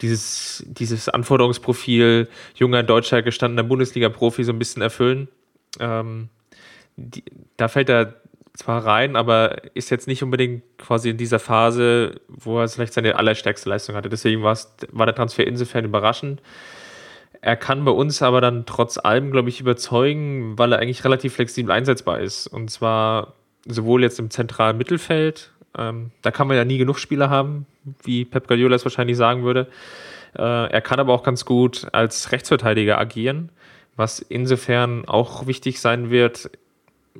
[0.00, 5.28] dieses, dieses Anforderungsprofil junger deutscher gestandener Bundesliga-Profi so ein bisschen erfüllen.
[5.80, 6.28] Ähm,
[6.96, 7.24] die,
[7.56, 8.14] da fällt er
[8.54, 13.16] zwar rein, aber ist jetzt nicht unbedingt quasi in dieser Phase, wo er vielleicht seine
[13.16, 14.08] allerstärkste Leistung hatte.
[14.08, 16.42] Deswegen war der Transfer insofern überraschend.
[17.42, 21.34] Er kann bei uns aber dann trotz allem, glaube ich, überzeugen, weil er eigentlich relativ
[21.34, 22.46] flexibel einsetzbar ist.
[22.46, 23.34] Und zwar
[23.66, 27.66] sowohl jetzt im zentralen Mittelfeld, ähm, da kann man ja nie genug Spieler haben,
[28.02, 29.68] wie Pep Guardiola es wahrscheinlich sagen würde.
[30.36, 33.50] Äh, er kann aber auch ganz gut als Rechtsverteidiger agieren,
[33.96, 36.50] was insofern auch wichtig sein wird,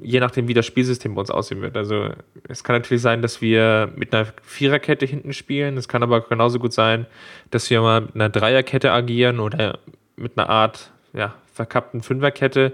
[0.00, 1.76] je nachdem, wie das Spielsystem bei uns aussehen wird.
[1.76, 2.10] Also
[2.48, 5.76] es kann natürlich sein, dass wir mit einer Viererkette hinten spielen.
[5.76, 7.06] Es kann aber genauso gut sein,
[7.50, 9.78] dass wir mal mit einer Dreierkette agieren oder
[10.20, 12.72] mit einer Art ja, verkappten Fünferkette.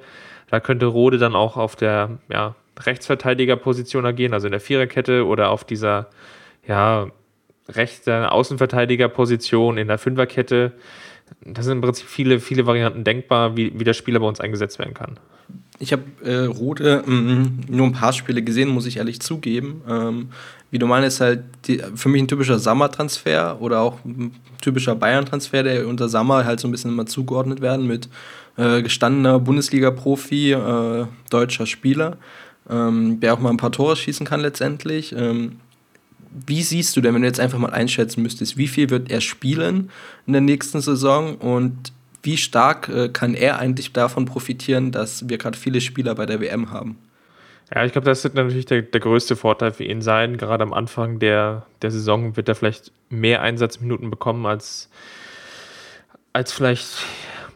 [0.51, 5.51] Da könnte Rode dann auch auf der ja, Rechtsverteidigerposition agieren, also in der Viererkette oder
[5.51, 6.09] auf dieser
[6.67, 7.07] ja,
[7.69, 10.73] rechter Außenverteidigerposition in der Fünferkette.
[11.41, 14.79] Da sind im Prinzip viele, viele Varianten denkbar, wie, wie der Spieler bei uns eingesetzt
[14.79, 15.19] werden kann.
[15.79, 19.83] Ich habe äh, Rode mm, nur ein paar Spiele gesehen, muss ich ehrlich zugeben.
[19.89, 20.29] Ähm,
[20.71, 24.95] wie du meinst, ist halt die, für mich ein typischer Sommertransfer oder auch ein typischer
[24.95, 28.09] Bayern-Transfer, der unter Sommer halt so ein bisschen immer zugeordnet werden mit
[28.57, 32.17] äh, gestandener Bundesliga-Profi, äh, deutscher Spieler,
[32.69, 35.15] ähm, der auch mal ein paar Tore schießen kann letztendlich.
[35.17, 35.61] Ähm,
[36.47, 39.21] wie siehst du denn, wenn du jetzt einfach mal einschätzen müsstest, wie viel wird er
[39.21, 39.91] spielen
[40.27, 41.93] in der nächsten Saison und
[42.27, 46.41] wie stark äh, kann er eigentlich davon profitieren, dass wir gerade viele Spieler bei der
[46.41, 46.99] WM haben?
[47.75, 50.37] Ja, ich glaube, das wird natürlich der, der größte Vorteil für ihn sein.
[50.37, 54.91] Gerade am Anfang der, der Saison wird er vielleicht mehr Einsatzminuten bekommen, als,
[56.33, 56.99] als vielleicht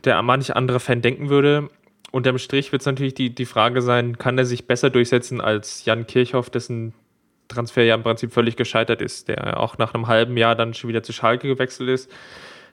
[0.04, 1.68] der manch andere Fan denken würde.
[2.10, 5.84] Unterm Strich wird es natürlich die, die Frage sein, kann er sich besser durchsetzen als
[5.84, 6.92] Jan Kirchhoff, dessen
[7.46, 10.88] Transfer ja im Prinzip völlig gescheitert ist, der auch nach einem halben Jahr dann schon
[10.88, 12.10] wieder zu Schalke gewechselt ist,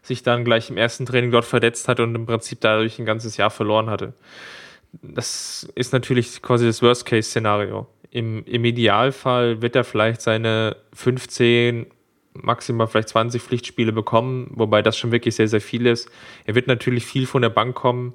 [0.08, 3.38] sich dann gleich im ersten Training dort verletzt hat und im Prinzip dadurch ein ganzes
[3.38, 4.14] Jahr verloren hatte.
[5.02, 7.88] Das ist natürlich quasi das Worst-Case-Szenario.
[8.10, 11.88] Im, Im Idealfall wird er vielleicht seine 15,
[12.34, 16.10] maximal vielleicht 20 Pflichtspiele bekommen, wobei das schon wirklich sehr, sehr viel ist.
[16.46, 18.14] Er wird natürlich viel von der Bank kommen.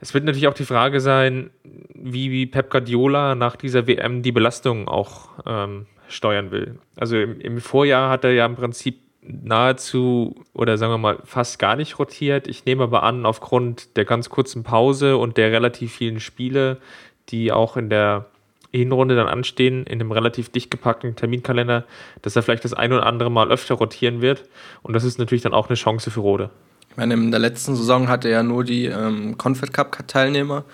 [0.00, 1.50] Es wird natürlich auch die Frage sein,
[1.92, 6.78] wie, wie Pep Guardiola nach dieser WM die Belastung auch ähm, steuern will.
[6.96, 11.58] Also im, im, Vorjahr hat er ja im Prinzip nahezu oder sagen wir mal fast
[11.58, 12.48] gar nicht rotiert.
[12.48, 16.78] Ich nehme aber an, aufgrund der ganz kurzen Pause und der relativ vielen Spiele,
[17.28, 18.26] die auch in der
[18.72, 21.84] Hinrunde dann anstehen, in einem relativ dicht gepackten Terminkalender,
[22.22, 24.44] dass er vielleicht das ein oder andere Mal öfter rotieren wird.
[24.82, 26.50] Und das ist natürlich dann auch eine Chance für Rode
[26.98, 30.64] meine, in der letzten Saison hatte er nur die ähm, Confed Cup-Teilnehmer,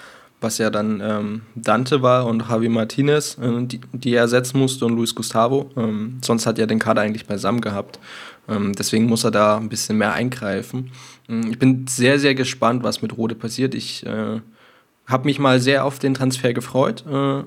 [0.41, 4.87] was ja dann ähm, Dante war und Javi Martinez, äh, die, die, er ersetzen musste
[4.87, 5.71] und Luis Gustavo.
[5.77, 7.99] Ähm, sonst hat er den Kader eigentlich beisammen gehabt.
[8.49, 10.91] Ähm, deswegen muss er da ein bisschen mehr eingreifen.
[11.29, 13.75] Ähm, ich bin sehr, sehr gespannt, was mit Rode passiert.
[13.75, 14.41] Ich äh,
[15.07, 17.43] habe mich mal sehr auf den Transfer gefreut äh,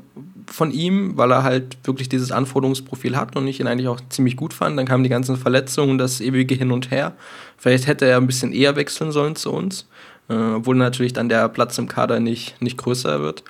[0.48, 4.38] von ihm, weil er halt wirklich dieses Anforderungsprofil hat und ich ihn eigentlich auch ziemlich
[4.38, 4.78] gut fand.
[4.78, 7.14] Dann kamen die ganzen Verletzungen, das ewige Hin und Her.
[7.58, 9.88] Vielleicht hätte er ein bisschen eher wechseln sollen zu uns,
[10.30, 13.44] äh, obwohl natürlich dann der Platz im Kader nicht, nicht größer wird.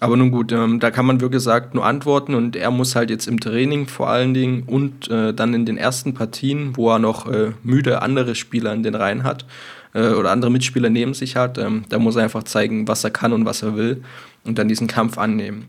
[0.00, 3.10] Aber nun gut, ähm, da kann man wie gesagt nur antworten und er muss halt
[3.10, 6.98] jetzt im Training vor allen Dingen und äh, dann in den ersten Partien, wo er
[6.98, 9.46] noch äh, müde andere Spieler in den Reihen hat,
[9.94, 11.56] äh, oder andere Mitspieler neben sich hat.
[11.56, 14.02] Ähm, da muss er einfach zeigen, was er kann und was er will
[14.44, 15.68] und dann diesen Kampf annehmen.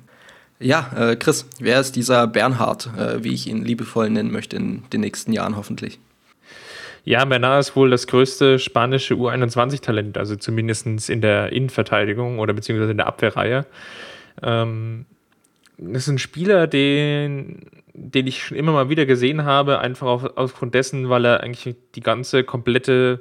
[0.59, 4.83] Ja, äh, Chris, wer ist dieser Bernhard, äh, wie ich ihn liebevoll nennen möchte in
[4.91, 5.99] den nächsten Jahren hoffentlich?
[7.03, 12.91] Ja, Bernard ist wohl das größte spanische U21-Talent, also zumindest in der Innenverteidigung oder beziehungsweise
[12.91, 13.67] in der Abwehrreihe.
[14.41, 15.05] Ähm,
[15.77, 20.37] das ist ein Spieler, den, den ich schon immer mal wieder gesehen habe, einfach auf,
[20.37, 23.19] aufgrund dessen, weil er eigentlich die ganze komplette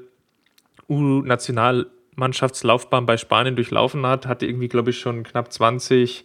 [0.88, 6.24] U-Nationalmannschaftslaufbahn bei Spanien durchlaufen hat, hatte irgendwie, glaube ich, schon knapp 20,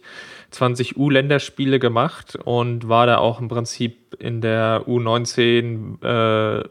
[0.50, 6.64] 20 U-Länderspiele gemacht und war da auch im Prinzip in der U19 äh,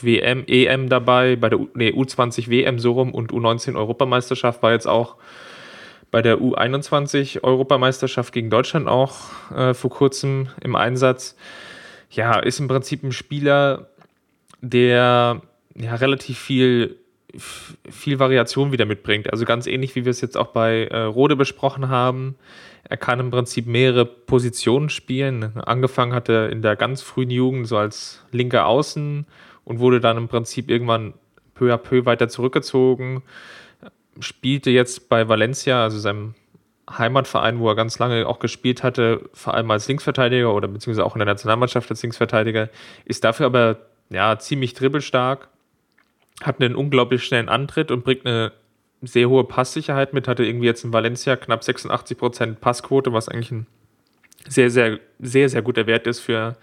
[0.00, 4.72] WM, EM dabei, bei der U, nee, U20 WM so rum und U19 Europameisterschaft war
[4.72, 5.16] jetzt auch
[6.14, 9.16] bei der U21 Europameisterschaft gegen Deutschland auch
[9.50, 11.34] äh, vor kurzem im Einsatz.
[12.08, 13.88] Ja, ist im Prinzip ein Spieler,
[14.60, 15.42] der
[15.74, 17.00] ja relativ viel
[17.36, 19.32] viel Variation wieder mitbringt.
[19.32, 22.36] Also ganz ähnlich, wie wir es jetzt auch bei äh, Rode besprochen haben.
[22.84, 25.58] Er kann im Prinzip mehrere Positionen spielen.
[25.66, 29.26] Angefangen hat er in der ganz frühen Jugend so als linker Außen
[29.64, 31.14] und wurde dann im Prinzip irgendwann
[31.54, 33.24] peu à peu weiter zurückgezogen.
[34.20, 36.34] Spielte jetzt bei Valencia, also seinem
[36.90, 41.14] Heimatverein, wo er ganz lange auch gespielt hatte, vor allem als Linksverteidiger oder beziehungsweise auch
[41.14, 42.68] in der Nationalmannschaft als Linksverteidiger,
[43.04, 43.78] ist dafür aber
[44.10, 45.48] ja ziemlich dribbelstark
[46.42, 48.52] hat einen unglaublich schnellen Antritt und bringt eine
[49.02, 50.26] sehr hohe Passsicherheit mit.
[50.26, 53.66] Hatte irgendwie jetzt in Valencia knapp 86% Passquote, was eigentlich ein
[54.48, 56.56] sehr, sehr, sehr, sehr guter Wert ist für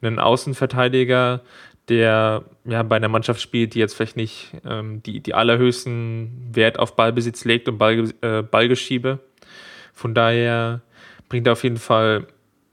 [0.00, 1.40] einen Außenverteidiger,
[1.88, 6.78] der ja bei einer Mannschaft spielt, die jetzt vielleicht nicht ähm, die, die allerhöchsten Wert
[6.78, 9.20] auf Ballbesitz legt und Ball, äh, Ballgeschiebe.
[9.94, 10.82] Von daher
[11.28, 12.26] bringt er auf jeden Fall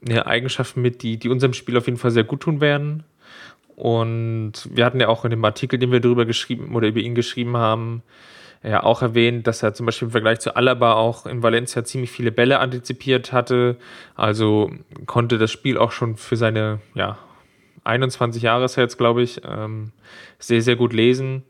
[0.04, 3.04] eine Eigenschaften mit, die, die unserem Spiel auf jeden Fall sehr gut tun werden.
[3.74, 7.14] Und wir hatten ja auch in dem Artikel, den wir darüber geschrieben oder über ihn
[7.14, 8.02] geschrieben haben,
[8.62, 12.10] ja auch erwähnt, dass er zum Beispiel im Vergleich zu Alaba auch in Valencia ziemlich
[12.10, 13.76] viele Bälle antizipiert hatte.
[14.14, 14.70] Also
[15.04, 17.18] konnte das Spiel auch schon für seine ja,
[17.86, 19.92] 21 Jahre ist er jetzt, glaube ich, ähm,
[20.38, 21.44] sehr, sehr gut lesen.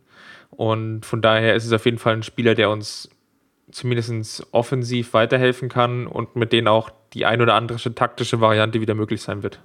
[0.51, 3.11] Und von daher ist es auf jeden Fall ein Spieler, der uns
[3.70, 8.94] zumindest offensiv weiterhelfen kann und mit denen auch die ein oder andere taktische Variante wieder
[8.94, 9.61] möglich sein wird.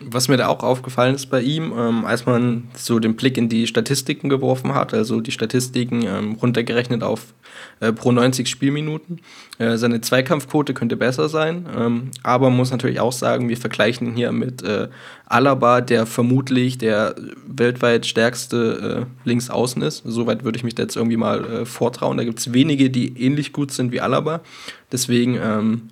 [0.00, 3.48] Was mir da auch aufgefallen ist bei ihm, ähm, als man so den Blick in
[3.48, 7.32] die Statistiken geworfen hat, also die Statistiken ähm, runtergerechnet auf
[7.80, 9.20] äh, pro 90 Spielminuten.
[9.58, 14.16] Äh, seine Zweikampfquote könnte besser sein, ähm, aber muss natürlich auch sagen, wir vergleichen ihn
[14.16, 14.88] hier mit äh,
[15.24, 17.14] Alaba, der vermutlich der
[17.46, 20.02] weltweit stärkste äh, Linksaußen ist.
[20.04, 22.18] Soweit würde ich mich da jetzt irgendwie mal äh, vortrauen.
[22.18, 24.40] Da gibt es wenige, die ähnlich gut sind wie Alaba.
[24.92, 25.88] Deswegen ähm,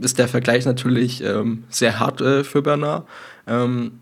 [0.00, 3.06] ist der Vergleich natürlich ähm, sehr hart äh, für Bernard.
[3.46, 3.92] Ähm,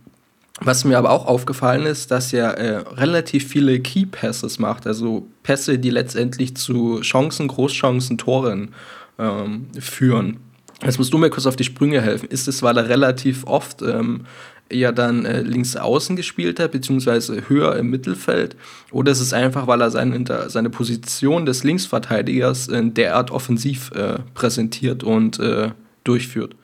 [0.61, 5.27] was mir aber auch aufgefallen ist, dass er äh, relativ viele Key Passes macht, also
[5.43, 8.73] Pässe, die letztendlich zu Chancen, Großchancen, Toren
[9.19, 10.39] ähm, führen.
[10.83, 12.29] Jetzt musst du mir kurz auf die Sprünge helfen.
[12.29, 14.27] Ist es, weil er relativ oft ähm,
[14.69, 18.57] eher dann äh, links außen gespielt hat, beziehungsweise höher im Mittelfeld?
[18.91, 24.19] Oder ist es einfach, weil er seine, seine Position des Linksverteidigers in derart offensiv äh,
[24.35, 25.71] präsentiert und äh,
[26.05, 26.57] durchführt?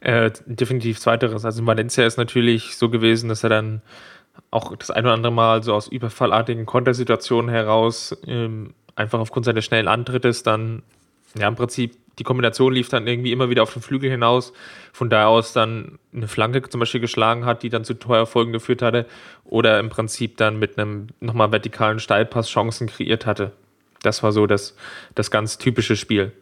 [0.00, 1.44] Äh, definitiv zweiteres.
[1.44, 3.82] Also Valencia ist natürlich so gewesen, dass er dann
[4.50, 9.64] auch das ein oder andere Mal so aus überfallartigen Kontersituationen heraus ähm, einfach aufgrund seines
[9.64, 10.82] schnellen Antrittes dann
[11.38, 14.52] ja im Prinzip die Kombination lief dann irgendwie immer wieder auf den Flügel hinaus.
[14.92, 18.82] Von da aus dann eine Flanke zum Beispiel geschlagen hat, die dann zu Torerfolgen geführt
[18.82, 19.06] hatte.
[19.44, 23.52] Oder im Prinzip dann mit einem nochmal vertikalen Steilpass Chancen kreiert hatte.
[24.02, 24.76] Das war so das,
[25.14, 26.32] das ganz typische Spiel.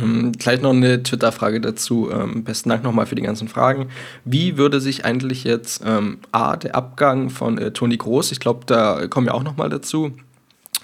[0.00, 2.08] Ähm, gleich noch eine Twitter-Frage dazu.
[2.12, 3.88] Ähm, besten Dank nochmal für die ganzen Fragen.
[4.24, 8.60] Wie würde sich eigentlich jetzt ähm, A, der Abgang von äh, Toni Groß, ich glaube,
[8.66, 10.12] da kommen wir auch nochmal dazu,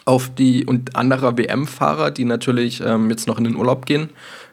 [0.07, 4.09] auf die und anderer WM-Fahrer, die natürlich ähm, jetzt noch in den Urlaub gehen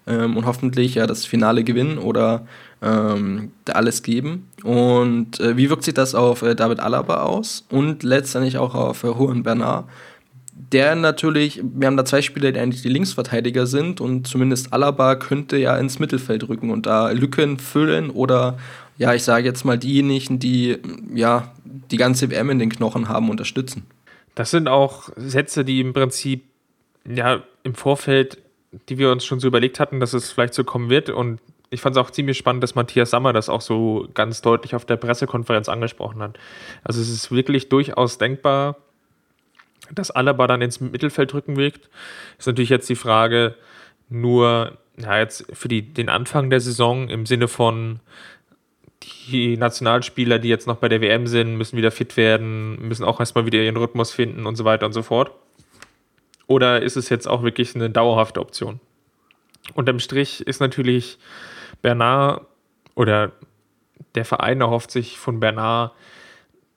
[0.08, 2.46] ähm, und hoffentlich ja das Finale gewinnen oder
[2.82, 4.50] ähm, alles geben.
[4.64, 9.04] Und äh, wie wirkt sich das auf äh, David Alaba aus und letztendlich auch auf
[9.04, 9.86] äh, Juan Bernard?
[10.72, 15.16] Der natürlich, wir haben da zwei Spieler, die eigentlich die Linksverteidiger sind und zumindest Alaba
[15.16, 18.58] könnte ja ins Mittelfeld rücken und da Lücken füllen oder
[18.98, 20.78] ja, ich sage jetzt mal diejenigen, die
[21.14, 21.52] ja
[21.92, 23.86] die ganze WM in den Knochen haben, unterstützen.
[24.36, 26.44] Das sind auch Sätze, die im Prinzip
[27.06, 28.42] ja im Vorfeld,
[28.90, 31.10] die wir uns schon so überlegt hatten, dass es vielleicht so kommen wird.
[31.10, 34.76] Und ich fand es auch ziemlich spannend, dass Matthias Sammer das auch so ganz deutlich
[34.76, 36.40] auf der Pressekonferenz angesprochen hat.
[36.84, 38.78] Also es ist wirklich durchaus denkbar,
[39.92, 41.90] dass Alaba dann ins Mittelfeld rücken wirkt.
[42.38, 43.56] Ist natürlich jetzt die Frage,
[44.10, 48.00] nur ja, jetzt für die, den Anfang der Saison im Sinne von
[49.28, 53.20] die Nationalspieler, die jetzt noch bei der WM sind, müssen wieder fit werden, müssen auch
[53.20, 55.32] erstmal wieder ihren Rhythmus finden und so weiter und so fort?
[56.48, 58.80] Oder ist es jetzt auch wirklich eine dauerhafte Option?
[59.74, 61.18] Unterm Strich ist natürlich
[61.82, 62.46] Bernard
[62.96, 63.32] oder
[64.16, 65.94] der Verein erhofft sich von Bernard,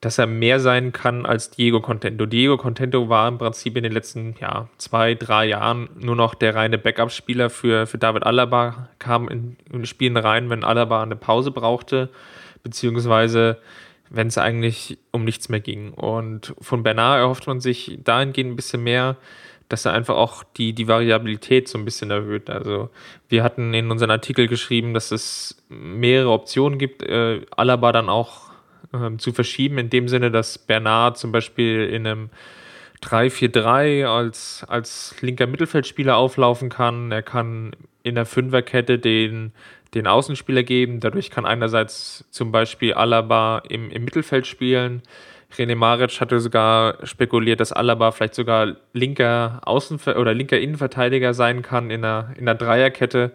[0.07, 2.27] dass er mehr sein kann als Diego Contento.
[2.27, 6.55] Diego Contento war im Prinzip in den letzten ja, zwei, drei Jahren nur noch der
[6.55, 11.51] reine Backup-Spieler für, für David Alaba, kam in, in Spielen rein, wenn Alaba eine Pause
[11.51, 12.09] brauchte,
[12.63, 13.59] beziehungsweise
[14.09, 15.93] wenn es eigentlich um nichts mehr ging.
[15.93, 19.17] Und von Bernard erhofft man sich dahingehend ein bisschen mehr,
[19.69, 22.49] dass er einfach auch die, die Variabilität so ein bisschen erhöht.
[22.49, 22.91] Also
[23.29, 28.46] wir hatten in unseren Artikel geschrieben, dass es mehrere Optionen gibt, äh, Alaba dann auch
[28.93, 32.31] ähm, zu verschieben, in dem Sinne, dass Bernard zum Beispiel in einem
[33.03, 37.13] 3-4-3 als, als linker Mittelfeldspieler auflaufen kann.
[37.13, 37.73] Er kann
[38.03, 39.53] in der Fünferkette den,
[39.95, 41.01] den Außenspieler geben.
[41.01, 45.03] Dadurch kann einerseits zum Beispiel Alaba im, im Mittelfeld spielen.
[45.57, 51.63] René Maric hatte sogar spekuliert, dass Alaba vielleicht sogar linker Außen- oder linker Innenverteidiger sein
[51.63, 53.33] kann in der, in der Dreierkette.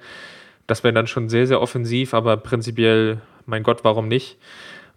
[0.67, 4.37] Das wäre dann schon sehr, sehr offensiv, aber prinzipiell, mein Gott, warum nicht?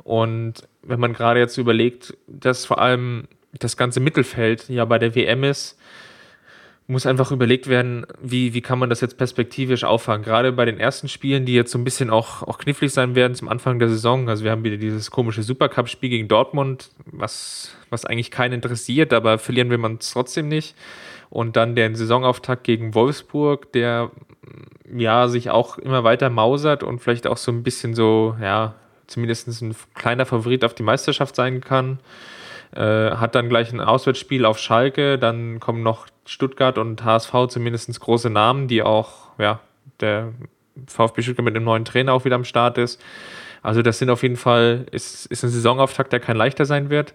[0.03, 3.29] Und wenn man gerade jetzt überlegt, dass vor allem
[3.59, 5.79] das ganze Mittelfeld ja bei der WM ist,
[6.87, 10.23] muss einfach überlegt werden, wie, wie kann man das jetzt perspektivisch auffangen.
[10.23, 13.35] Gerade bei den ersten Spielen, die jetzt so ein bisschen auch, auch knifflig sein werden
[13.35, 14.29] zum Anfang der Saison.
[14.29, 19.39] Also wir haben wieder dieses komische Supercup-Spiel gegen Dortmund, was, was eigentlich keinen interessiert, aber
[19.39, 20.77] verlieren will man es trotzdem nicht.
[21.31, 24.11] Und dann der Saisonauftakt gegen Wolfsburg, der
[24.95, 28.75] ja sich auch immer weiter mausert und vielleicht auch so ein bisschen so, ja,
[29.07, 31.98] zumindest ein kleiner Favorit auf die Meisterschaft sein kann.
[32.75, 38.00] Äh, hat dann gleich ein Auswärtsspiel auf Schalke, dann kommen noch Stuttgart und HSV zumindest
[38.00, 39.61] große Namen, die auch, ja,
[40.00, 40.33] der
[40.87, 43.00] VfB Stuttgart mit dem neuen Trainer auch wieder am Start ist.
[43.63, 47.15] Also das sind auf jeden Fall, ist, ist ein Saisonauftakt, der kein leichter sein wird.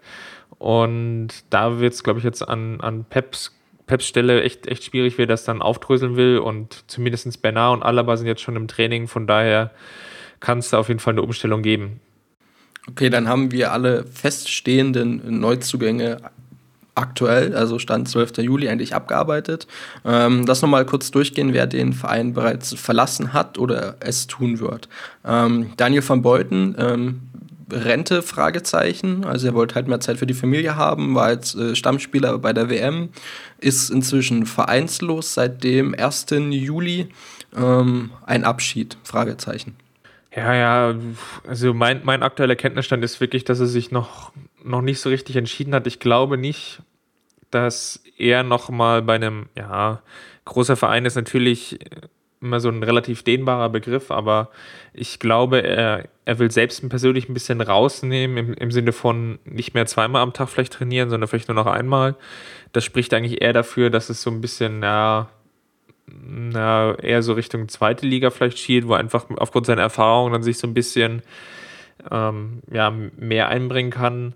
[0.58, 5.18] Und da wird es, glaube ich, jetzt an, an Peps, Peps Stelle echt, echt schwierig,
[5.18, 6.40] wer das dann aufdröseln will.
[6.40, 9.72] Und zumindest Bernard und Alaba sind jetzt schon im Training, von daher
[10.40, 12.00] kann es da auf jeden Fall eine Umstellung geben.
[12.88, 16.18] Okay, dann haben wir alle feststehenden Neuzugänge
[16.96, 18.38] aktuell, also Stand 12.
[18.40, 19.68] Juli, eigentlich abgearbeitet.
[20.06, 24.90] Ähm, lass nochmal kurz durchgehen, wer den Verein bereits verlassen hat oder es tun wird.
[25.26, 27.22] Ähm, Daniel van Beuten, ähm,
[27.72, 29.24] Rente, Fragezeichen.
[29.24, 32.54] Also er wollte halt mehr Zeit für die Familie haben, war jetzt äh, Stammspieler bei
[32.54, 33.10] der WM,
[33.60, 36.28] ist inzwischen vereinslos seit dem 1.
[36.50, 37.08] Juli.
[37.56, 39.76] Ähm, ein Abschied, Fragezeichen.
[40.36, 40.96] Ja, ja,
[41.48, 44.32] also mein, mein aktueller Kenntnisstand ist wirklich, dass er sich noch,
[44.64, 45.88] noch nicht so richtig entschieden hat.
[45.88, 46.84] Ich glaube nicht,
[47.50, 50.04] dass er noch mal bei einem, ja,
[50.46, 51.80] großer Verein ist natürlich
[52.42, 54.50] immer so ein relativ dehnbarer Begriff, aber
[54.94, 59.74] ich glaube, er, er will selbst persönlich ein bisschen rausnehmen, im, im Sinne von nicht
[59.74, 62.16] mehr zweimal am Tag vielleicht trainieren, sondern vielleicht nur noch einmal.
[62.72, 65.28] Das spricht eigentlich eher dafür, dass es so ein bisschen, ja,
[66.26, 70.57] na, eher so Richtung zweite Liga vielleicht schielt, wo einfach aufgrund seiner Erfahrung dann sich
[70.57, 71.22] so ein bisschen
[72.12, 74.34] ähm, ja, mehr einbringen kann.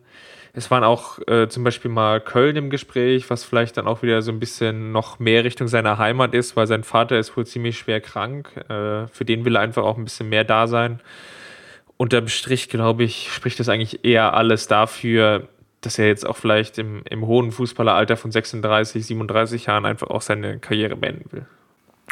[0.55, 4.21] Es waren auch äh, zum Beispiel mal Köln im Gespräch, was vielleicht dann auch wieder
[4.21, 7.77] so ein bisschen noch mehr Richtung seiner Heimat ist, weil sein Vater ist wohl ziemlich
[7.79, 8.55] schwer krank.
[8.69, 10.99] Äh, für den will er einfach auch ein bisschen mehr da sein.
[11.97, 15.47] Unterm Strich, glaube ich, spricht das eigentlich eher alles dafür,
[15.81, 20.21] dass er jetzt auch vielleicht im, im hohen Fußballeralter von 36, 37 Jahren einfach auch
[20.21, 21.45] seine Karriere beenden will.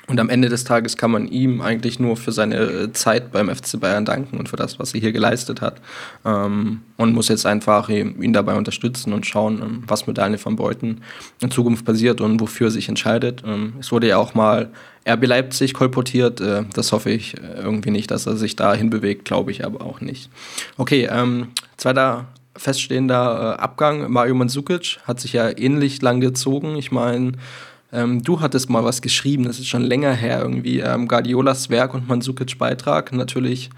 [0.08, 3.54] Und am Ende des Tages kann man ihm eigentlich nur für seine äh, Zeit beim
[3.54, 5.80] FC Bayern danken und für das, was er hier geleistet hat.
[6.26, 10.56] Ähm, und muss jetzt einfach ihn dabei unterstützen und schauen, ähm, was mit Daniel van
[10.56, 11.02] Beuten
[11.40, 13.44] in Zukunft passiert und wofür er sich entscheidet.
[13.46, 14.72] Ähm, es wurde ja auch mal
[15.08, 16.42] RB Leipzig kolportiert.
[16.42, 19.86] Äh, das hoffe ich äh, irgendwie nicht, dass er sich dahin bewegt, glaube ich aber
[19.86, 20.30] auch nicht.
[20.78, 22.26] Okay, ähm, zweiter
[22.58, 24.12] feststehender Abgang.
[24.12, 26.76] Mario Mandzukic hat sich ja ähnlich lang gezogen.
[26.76, 27.34] Ich meine,
[27.94, 30.80] ähm, du hattest mal was geschrieben, das ist schon länger her irgendwie.
[30.80, 33.70] Ähm, Guardiolas Werk und Mandzukic Beitrag, natürlich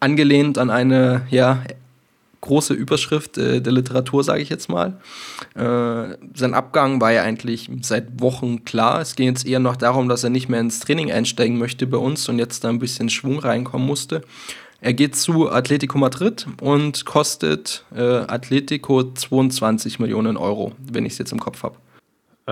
[0.00, 1.62] angelehnt an eine ja,
[2.40, 4.98] große Überschrift äh, der Literatur, sage ich jetzt mal.
[5.54, 9.00] Äh, sein Abgang war ja eigentlich seit Wochen klar.
[9.00, 11.98] Es ging jetzt eher noch darum, dass er nicht mehr ins Training einsteigen möchte bei
[11.98, 14.22] uns und jetzt da ein bisschen Schwung reinkommen musste.
[14.80, 21.18] Er geht zu Atletico Madrid und kostet äh, Atletico 22 Millionen Euro, wenn ich es
[21.18, 21.76] jetzt im Kopf habe.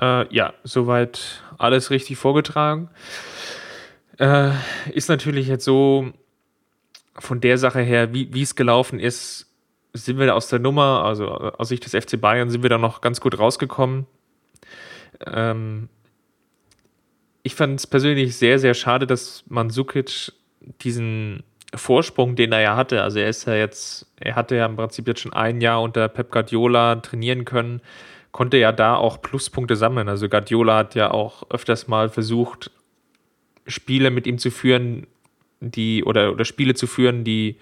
[0.01, 2.91] Äh, ja, soweit alles richtig vorgetragen.
[4.19, 4.51] Äh,
[4.93, 6.13] ist natürlich jetzt so
[7.19, 9.55] von der Sache her, wie es gelaufen ist,
[9.95, 13.01] sind wir aus der Nummer, also aus Sicht des FC Bayern, sind wir da noch
[13.01, 14.07] ganz gut rausgekommen.
[15.25, 15.89] Ähm,
[17.45, 20.33] ich fand es persönlich sehr, sehr schade, dass Mandzukic
[20.81, 24.77] diesen Vorsprung, den er ja hatte, also er ist ja jetzt, er hatte ja im
[24.77, 27.81] Prinzip jetzt schon ein Jahr unter Pep Guardiola trainieren können,
[28.35, 30.09] konnte ja da auch Pluspunkte sammeln.
[30.09, 32.73] Also Guardiola hat ja auch öfters mal versucht,
[33.65, 35.07] Spiele mit ihm zu führen,
[35.61, 37.59] die oder, oder Spiele zu führen, die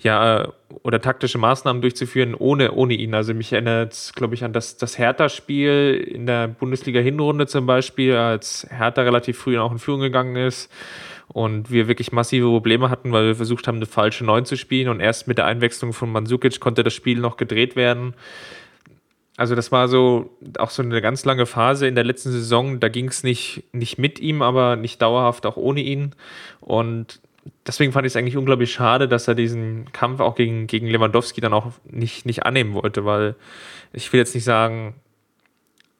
[0.00, 0.48] ja
[0.82, 3.14] oder taktische Maßnahmen durchzuführen ohne, ohne ihn.
[3.14, 8.66] Also mich erinnert, glaube ich, an das, das Hertha-Spiel in der Bundesliga-Hinrunde zum Beispiel, als
[8.70, 10.68] Hertha relativ früh auch in Führung gegangen ist
[11.28, 14.88] und wir wirklich massive Probleme hatten, weil wir versucht haben, eine falsche Neun zu spielen
[14.88, 18.14] und erst mit der Einwechslung von Mandzukic konnte das Spiel noch gedreht werden.
[19.36, 22.88] Also das war so auch so eine ganz lange Phase in der letzten Saison, da
[22.88, 26.14] ging es nicht, nicht mit ihm, aber nicht dauerhaft auch ohne ihn
[26.60, 27.20] und
[27.66, 31.40] deswegen fand ich es eigentlich unglaublich schade, dass er diesen Kampf auch gegen, gegen Lewandowski
[31.40, 33.34] dann auch nicht, nicht annehmen wollte, weil
[33.92, 34.94] ich will jetzt nicht sagen,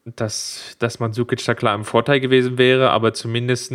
[0.04, 3.72] dass, dass Mandzukic da klar im Vorteil gewesen wäre, aber zumindest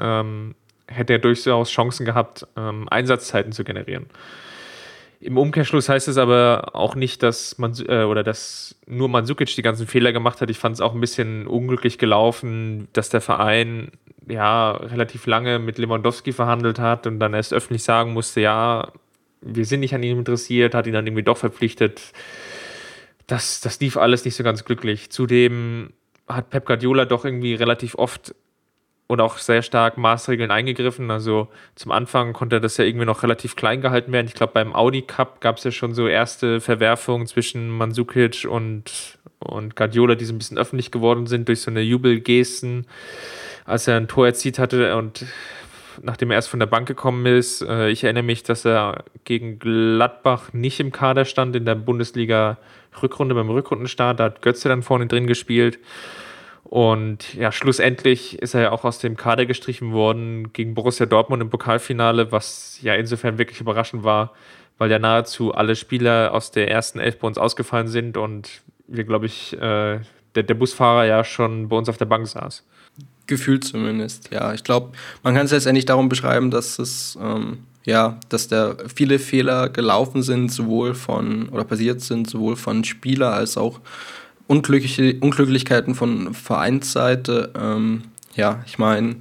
[0.00, 0.54] ähm,
[0.86, 4.06] hätte er durchaus Chancen gehabt, ähm, Einsatzzeiten zu generieren.
[5.20, 9.62] Im Umkehrschluss heißt es aber auch nicht, dass man äh, oder dass nur Mandzukic die
[9.62, 10.48] ganzen Fehler gemacht hat.
[10.48, 13.90] Ich fand es auch ein bisschen unglücklich gelaufen, dass der Verein
[14.28, 18.92] ja relativ lange mit Lewandowski verhandelt hat und dann erst öffentlich sagen musste, ja,
[19.40, 22.12] wir sind nicht an ihm interessiert, hat ihn dann irgendwie doch verpflichtet.
[23.26, 25.10] Das, das lief alles nicht so ganz glücklich.
[25.10, 25.90] Zudem
[26.28, 28.34] hat Pep Guardiola doch irgendwie relativ oft
[29.08, 31.10] und auch sehr stark Maßregeln eingegriffen.
[31.10, 34.26] Also zum Anfang konnte das ja irgendwie noch relativ klein gehalten werden.
[34.28, 39.18] Ich glaube, beim Audi Cup gab es ja schon so erste Verwerfungen zwischen Mandzukic und,
[39.38, 42.86] und Guardiola, die so ein bisschen öffentlich geworden sind durch so eine Jubelgesten,
[43.64, 45.24] als er ein Tor erzielt hatte und
[46.02, 47.62] nachdem er erst von der Bank gekommen ist.
[47.62, 52.58] Äh, ich erinnere mich, dass er gegen Gladbach nicht im Kader stand in der Bundesliga
[53.02, 54.20] Rückrunde beim Rückrundenstart.
[54.20, 55.78] Da hat Götze dann vorne drin gespielt.
[56.68, 61.42] Und ja, schlussendlich ist er ja auch aus dem Kader gestrichen worden gegen Borussia Dortmund
[61.42, 64.34] im Pokalfinale, was ja insofern wirklich überraschend war,
[64.76, 68.50] weil ja nahezu alle Spieler aus der ersten Elf bei uns ausgefallen sind und
[68.86, 70.00] wir, glaube ich, äh,
[70.34, 72.66] der, der Busfahrer ja schon bei uns auf der Bank saß.
[73.26, 74.52] Gefühlt zumindest, ja.
[74.52, 74.92] Ich glaube,
[75.22, 79.70] man kann es jetzt endlich darum beschreiben, dass es, ähm, ja, dass da viele Fehler
[79.70, 83.80] gelaufen sind, sowohl von, oder passiert sind, sowohl von Spieler als auch
[84.48, 87.52] unglückliche Unglücklichkeiten von Vereinsseite.
[87.56, 88.02] Ähm,
[88.34, 89.16] ja, ich meine,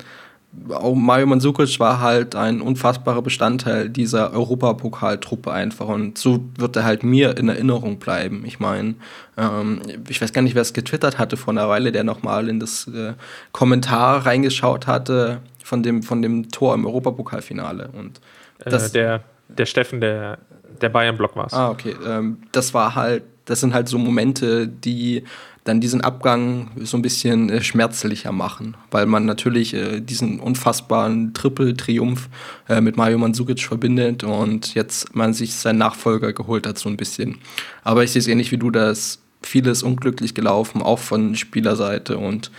[0.71, 6.83] auch Mario Mandzukic war halt ein unfassbarer Bestandteil dieser Europapokaltruppe einfach und so wird er
[6.83, 8.43] halt mir in Erinnerung bleiben.
[8.45, 8.95] Ich meine,
[9.37, 12.59] ähm, ich weiß gar nicht, wer es getwittert hatte vor einer Weile, der nochmal in
[12.59, 13.13] das äh,
[13.51, 18.19] Kommentar reingeschaut hatte von dem, von dem Tor im Europapokalfinale und
[18.65, 20.39] äh, das, äh, der, der Steffen, der,
[20.81, 21.53] der Bayern-Block war es.
[21.53, 21.95] Ah, okay.
[22.05, 25.23] Ähm, das war halt, das sind halt so Momente, die
[25.63, 31.33] dann diesen Abgang so ein bisschen äh, schmerzlicher machen, weil man natürlich äh, diesen unfassbaren
[31.33, 32.29] Triple-Triumph
[32.69, 36.97] äh, mit Mario Mandzukic verbindet und jetzt man sich seinen Nachfolger geholt hat so ein
[36.97, 37.39] bisschen.
[37.83, 42.51] Aber ich sehe es ähnlich wie du, dass vieles unglücklich gelaufen, auch von Spielerseite und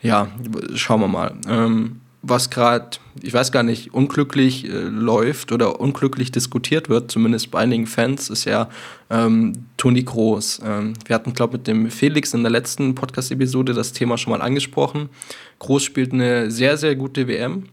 [0.00, 0.28] ja,
[0.74, 1.34] schauen wir mal.
[1.48, 7.50] Ähm, was gerade, ich weiß gar nicht, unglücklich äh, läuft oder unglücklich diskutiert wird, zumindest
[7.50, 8.68] bei einigen Fans, ist ja
[9.10, 10.62] ähm, Toni Groß.
[10.64, 14.30] Ähm, wir hatten, glaube ich, mit dem Felix in der letzten Podcast-Episode das Thema schon
[14.30, 15.10] mal angesprochen.
[15.58, 17.64] Groß spielt eine sehr, sehr gute WM.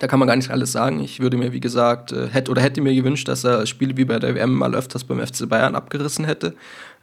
[0.00, 1.00] Da kann man gar nicht alles sagen.
[1.00, 4.04] Ich würde mir, wie gesagt, äh, hätte oder hätte mir gewünscht, dass er Spiele wie
[4.04, 6.54] bei der WM mal öfters beim FC Bayern abgerissen hätte.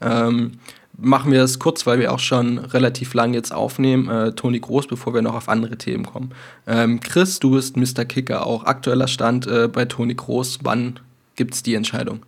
[0.02, 0.60] Ähm,
[0.98, 4.10] machen wir es kurz, weil wir auch schon relativ lang jetzt aufnehmen.
[4.10, 6.34] Äh, Toni Groß, bevor wir noch auf andere Themen kommen.
[6.68, 8.06] Ähm, Chris, du bist Mr.
[8.06, 10.60] Kicker, auch aktueller Stand äh, bei Toni Groß.
[10.64, 11.00] Wann
[11.36, 12.26] gibt es die Entscheidung?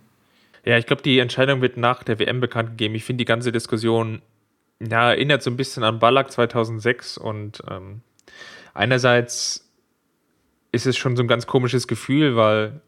[0.64, 2.94] Ja, ich glaube, die Entscheidung wird nach der WM bekannt gegeben.
[2.94, 4.20] Ich finde die ganze Diskussion
[4.80, 8.02] ja, erinnert so ein bisschen an Ballack 2006 und ähm,
[8.74, 9.68] einerseits
[10.70, 12.80] ist es schon so ein ganz komisches Gefühl, weil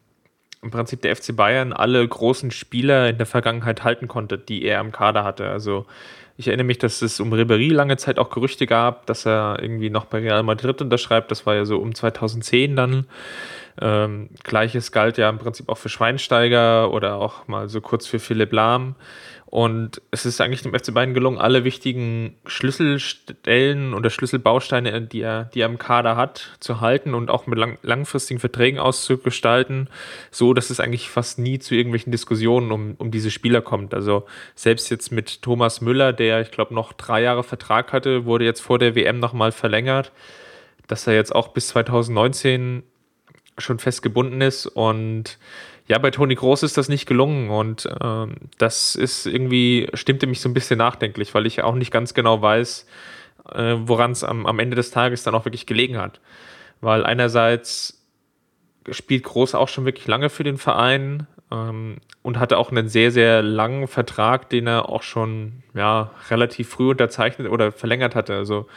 [0.62, 4.80] im Prinzip der FC Bayern alle großen Spieler in der Vergangenheit halten konnte, die er
[4.80, 5.48] im Kader hatte.
[5.48, 5.86] Also
[6.36, 9.90] ich erinnere mich, dass es um Ribéry lange Zeit auch Gerüchte gab, dass er irgendwie
[9.90, 11.30] noch bei Real Madrid unterschreibt.
[11.30, 13.06] Das war ja so um 2010 dann.
[13.80, 18.18] Ähm, Gleiches galt ja im Prinzip auch für Schweinsteiger oder auch mal so kurz für
[18.18, 18.94] Philipp Lahm.
[19.50, 25.44] Und es ist eigentlich dem FC Bayern gelungen, alle wichtigen Schlüsselstellen oder Schlüsselbausteine, die er,
[25.46, 29.88] die er im Kader hat, zu halten und auch mit lang, langfristigen Verträgen auszugestalten,
[30.30, 33.92] so dass es eigentlich fast nie zu irgendwelchen Diskussionen um, um diese Spieler kommt.
[33.92, 34.24] Also
[34.54, 38.60] selbst jetzt mit Thomas Müller, der ich glaube noch drei Jahre Vertrag hatte, wurde jetzt
[38.60, 40.12] vor der WM nochmal verlängert,
[40.86, 42.84] dass er jetzt auch bis 2019
[43.60, 45.38] schon festgebunden ist und
[45.86, 50.40] ja, bei Toni Groß ist das nicht gelungen und ähm, das ist irgendwie, stimmte mich
[50.40, 52.86] so ein bisschen nachdenklich, weil ich auch nicht ganz genau weiß,
[53.52, 56.20] äh, woran es am, am Ende des Tages dann auch wirklich gelegen hat.
[56.80, 58.06] Weil einerseits
[58.90, 63.10] spielt Groß auch schon wirklich lange für den Verein ähm, und hatte auch einen sehr,
[63.10, 68.34] sehr langen Vertrag, den er auch schon ja, relativ früh unterzeichnet oder verlängert hatte.
[68.34, 68.68] Also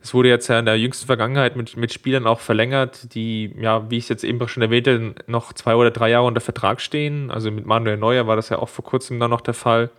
[0.00, 3.90] es wurde jetzt ja in der jüngsten Vergangenheit mit, mit Spielern auch verlängert, die, ja,
[3.90, 7.30] wie ich es jetzt eben schon erwähnte, noch zwei oder drei Jahre unter Vertrag stehen.
[7.30, 9.90] Also mit Manuel Neuer war das ja auch vor kurzem dann noch der Fall.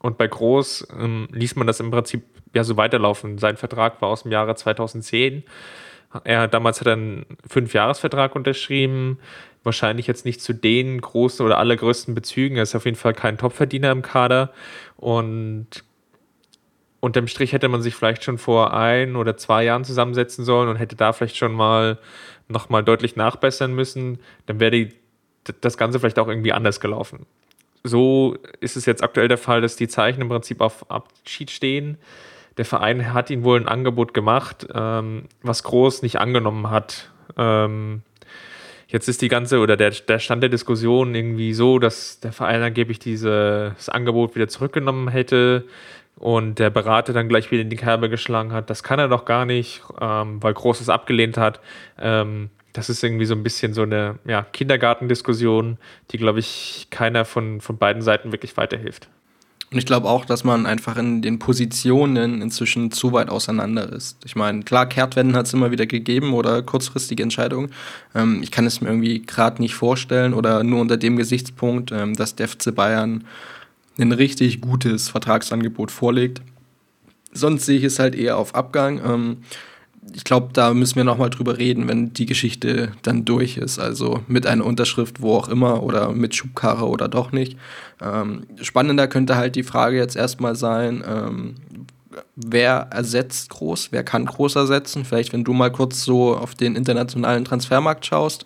[0.00, 2.24] Und bei Groß ähm, ließ man das im Prinzip
[2.54, 3.38] ja so weiterlaufen.
[3.38, 5.44] Sein Vertrag war aus dem Jahre 2010.
[6.24, 9.18] Er damals hat einen Fünfjahresvertrag unterschrieben.
[9.62, 12.56] Wahrscheinlich jetzt nicht zu den großen oder allergrößten Bezügen.
[12.56, 14.52] Er ist auf jeden Fall kein Topverdiener im Kader.
[14.96, 15.84] Und
[17.02, 20.76] unterm Strich hätte man sich vielleicht schon vor ein oder zwei Jahren zusammensetzen sollen und
[20.76, 21.98] hätte da vielleicht schon mal
[22.46, 24.94] nochmal deutlich nachbessern müssen, dann wäre die,
[25.60, 27.26] das Ganze vielleicht auch irgendwie anders gelaufen.
[27.82, 31.98] So ist es jetzt aktuell der Fall, dass die Zeichen im Prinzip auf Abschied stehen.
[32.56, 37.10] Der Verein hat ihnen wohl ein Angebot gemacht, ähm, was Groß nicht angenommen hat.
[37.36, 38.02] Ähm,
[38.86, 42.62] jetzt ist die ganze oder der, der Stand der Diskussion irgendwie so, dass der Verein
[42.62, 45.64] angeblich dieses Angebot wieder zurückgenommen hätte
[46.16, 49.24] und der Berater dann gleich wieder in die Kerbe geschlagen hat, das kann er doch
[49.24, 51.60] gar nicht, ähm, weil Großes abgelehnt hat.
[51.98, 55.78] Ähm, das ist irgendwie so ein bisschen so eine ja, Kindergartendiskussion,
[56.10, 59.08] die, glaube ich, keiner von, von beiden Seiten wirklich weiterhilft.
[59.72, 64.18] Und ich glaube auch, dass man einfach in den Positionen inzwischen zu weit auseinander ist.
[64.24, 67.70] Ich meine, klar, Kehrtwenden hat es immer wieder gegeben oder kurzfristige Entscheidungen.
[68.14, 72.14] Ähm, ich kann es mir irgendwie gerade nicht vorstellen oder nur unter dem Gesichtspunkt, ähm,
[72.14, 73.24] dass der FC Bayern
[73.98, 76.42] ein richtig gutes Vertragsangebot vorlegt.
[77.32, 79.00] Sonst sehe ich es halt eher auf Abgang.
[79.04, 79.36] Ähm,
[80.14, 83.78] ich glaube, da müssen wir nochmal drüber reden, wenn die Geschichte dann durch ist.
[83.78, 87.56] Also mit einer Unterschrift, wo auch immer, oder mit Schubkarre oder doch nicht.
[88.00, 91.54] Ähm, spannender könnte halt die Frage jetzt erstmal sein, ähm,
[92.34, 95.04] wer ersetzt Groß, wer kann Groß ersetzen?
[95.04, 98.44] Vielleicht, wenn du mal kurz so auf den internationalen Transfermarkt schaust.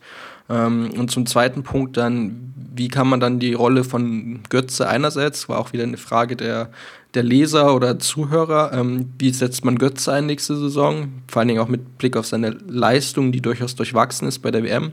[0.48, 5.48] Ähm, und zum zweiten Punkt dann, wie kann man dann die Rolle von Götze einerseits,
[5.48, 6.70] war auch wieder eine Frage der,
[7.14, 11.60] der Leser oder Zuhörer, ähm, wie setzt man Götze ein nächste Saison, vor allen Dingen
[11.60, 14.92] auch mit Blick auf seine Leistung, die durchaus durchwachsen ist bei der WM.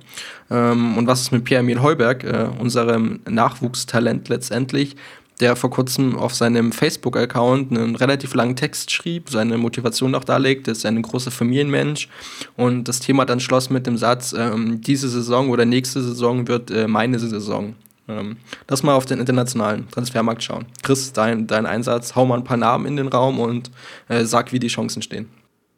[0.50, 4.96] Ähm, und was ist mit Pierre-Emil Heuberg, äh, unserem Nachwuchstalent letztendlich,
[5.40, 10.68] der vor kurzem auf seinem Facebook-Account einen relativ langen Text schrieb, seine Motivation auch darlegt,
[10.68, 12.08] ist ein großer Familienmensch
[12.56, 16.72] und das Thema dann schloss mit dem Satz, ähm, diese Saison oder nächste Saison wird
[16.72, 17.76] äh, meine Saison.
[18.08, 20.66] Ähm, lass mal auf den internationalen Transfermarkt schauen.
[20.82, 23.72] Chris, dein, dein Einsatz, hau mal ein paar Namen in den Raum und
[24.10, 25.30] äh, sag, wie die Chancen stehen.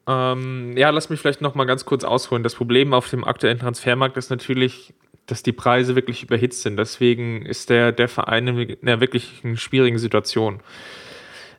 [0.07, 2.43] Ähm, ja, lass mich vielleicht noch mal ganz kurz ausholen.
[2.43, 4.93] Das Problem auf dem aktuellen Transfermarkt ist natürlich,
[5.26, 6.78] dass die Preise wirklich überhitzt sind.
[6.78, 10.59] Deswegen ist der, der Verein in einer wirklich schwierigen Situation.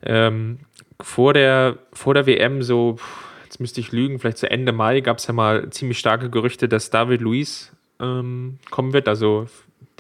[0.03, 0.59] Ähm,
[1.01, 2.97] vor, der, vor der WM, so,
[3.45, 6.69] jetzt müsste ich lügen, vielleicht zu Ende Mai, gab es ja mal ziemlich starke Gerüchte,
[6.69, 9.09] dass David Luiz ähm, kommen wird.
[9.09, 9.47] Also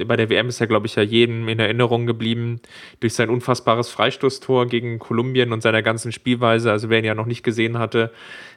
[0.05, 2.61] bei der WM ist er, glaube ich, ja jedem in Erinnerung geblieben
[3.01, 6.71] durch sein unfassbares Freistoßtor gegen Kolumbien und seiner ganzen Spielweise.
[6.71, 8.12] Also wer ihn ja noch nicht gesehen hatte,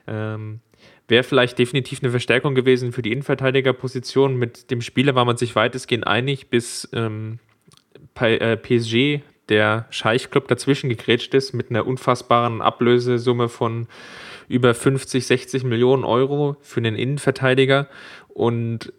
[0.07, 0.59] ähm,
[1.09, 4.35] wäre vielleicht definitiv eine Verstärkung gewesen für die Innenverteidigerposition.
[4.35, 7.39] Mit dem Spieler war man sich weitestgehend einig, bis ähm,
[8.13, 13.87] PSG, äh, der Scheichclub, dazwischen gegrätscht ist mit einer unfassbaren Ablösesumme von
[14.47, 17.87] über 50, 60 Millionen Euro für einen Innenverteidiger
[18.29, 18.93] und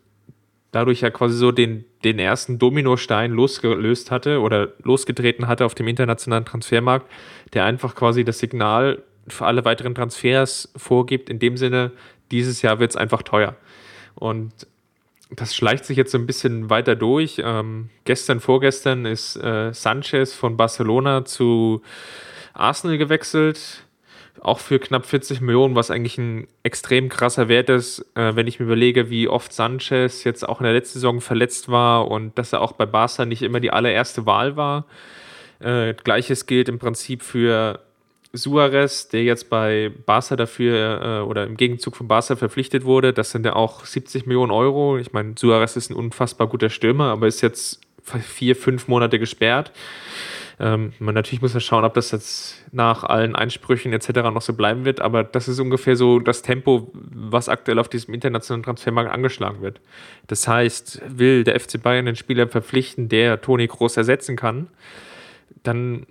[0.73, 5.89] dadurch ja quasi so den, den ersten Dominostein losgelöst hatte oder losgetreten hatte auf dem
[5.89, 7.11] internationalen Transfermarkt,
[7.53, 9.03] der einfach quasi das Signal
[9.33, 11.93] für alle weiteren Transfers vorgibt, in dem Sinne,
[12.31, 13.57] dieses Jahr wird es einfach teuer.
[14.14, 14.53] Und
[15.31, 17.41] das schleicht sich jetzt so ein bisschen weiter durch.
[17.45, 21.83] Ähm, gestern, vorgestern ist äh, Sanchez von Barcelona zu
[22.53, 23.85] Arsenal gewechselt.
[24.41, 28.59] Auch für knapp 40 Millionen, was eigentlich ein extrem krasser Wert ist, äh, wenn ich
[28.59, 32.53] mir überlege, wie oft Sanchez jetzt auch in der letzten Saison verletzt war und dass
[32.53, 34.87] er auch bei Barca nicht immer die allererste Wahl war.
[35.61, 37.81] Äh, Gleiches gilt im Prinzip für
[38.33, 43.31] Suarez, der jetzt bei Barca dafür äh, oder im Gegenzug von Barca verpflichtet wurde, das
[43.31, 44.99] sind ja auch 70 Millionen Euro.
[44.99, 49.72] Ich meine, Suarez ist ein unfassbar guter Stürmer, aber ist jetzt vier, fünf Monate gesperrt.
[50.61, 54.09] Ähm, man natürlich muss man schauen, ob das jetzt nach allen Einsprüchen etc.
[54.33, 58.12] noch so bleiben wird, aber das ist ungefähr so das Tempo, was aktuell auf diesem
[58.12, 59.81] internationalen Transfermarkt angeschlagen wird.
[60.26, 64.68] Das heißt, will der FC Bayern einen Spieler verpflichten, der Toni Groß ersetzen kann,
[65.62, 66.07] dann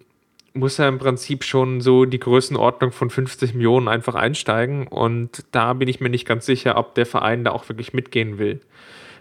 [0.53, 4.87] muss er im Prinzip schon so die Größenordnung von 50 Millionen einfach einsteigen.
[4.87, 8.37] Und da bin ich mir nicht ganz sicher, ob der Verein da auch wirklich mitgehen
[8.37, 8.59] will.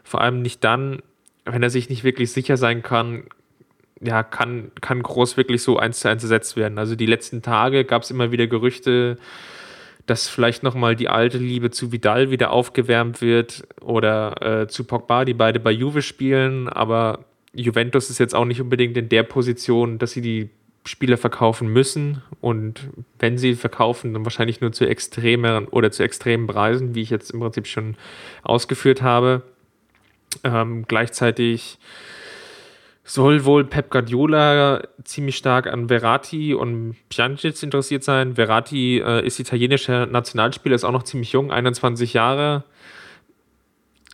[0.04, 1.02] Vor allem nicht dann,
[1.44, 3.24] wenn er sich nicht wirklich sicher sein kann,
[4.00, 6.78] ja, kann, kann groß wirklich so eins zu eins ersetzt werden.
[6.78, 9.18] Also die letzten Tage gab es immer wieder Gerüchte,
[10.06, 15.24] dass vielleicht nochmal die alte Liebe zu Vidal wieder aufgewärmt wird oder äh, zu Pogba,
[15.24, 19.98] die beide bei Juve spielen, aber Juventus ist jetzt auch nicht unbedingt in der Position,
[19.98, 20.50] dass sie die
[20.84, 26.46] Spieler verkaufen müssen und wenn sie verkaufen, dann wahrscheinlich nur zu extremeren oder zu extremen
[26.46, 27.96] Preisen, wie ich jetzt im Prinzip schon
[28.42, 29.42] ausgeführt habe.
[30.44, 31.78] Ähm, gleichzeitig
[33.04, 38.34] soll wohl Pep Guardiola ziemlich stark an Verratti und Pjanic interessiert sein.
[38.34, 42.64] Verratti äh, ist italienischer Nationalspieler, ist auch noch ziemlich jung, 21 Jahre,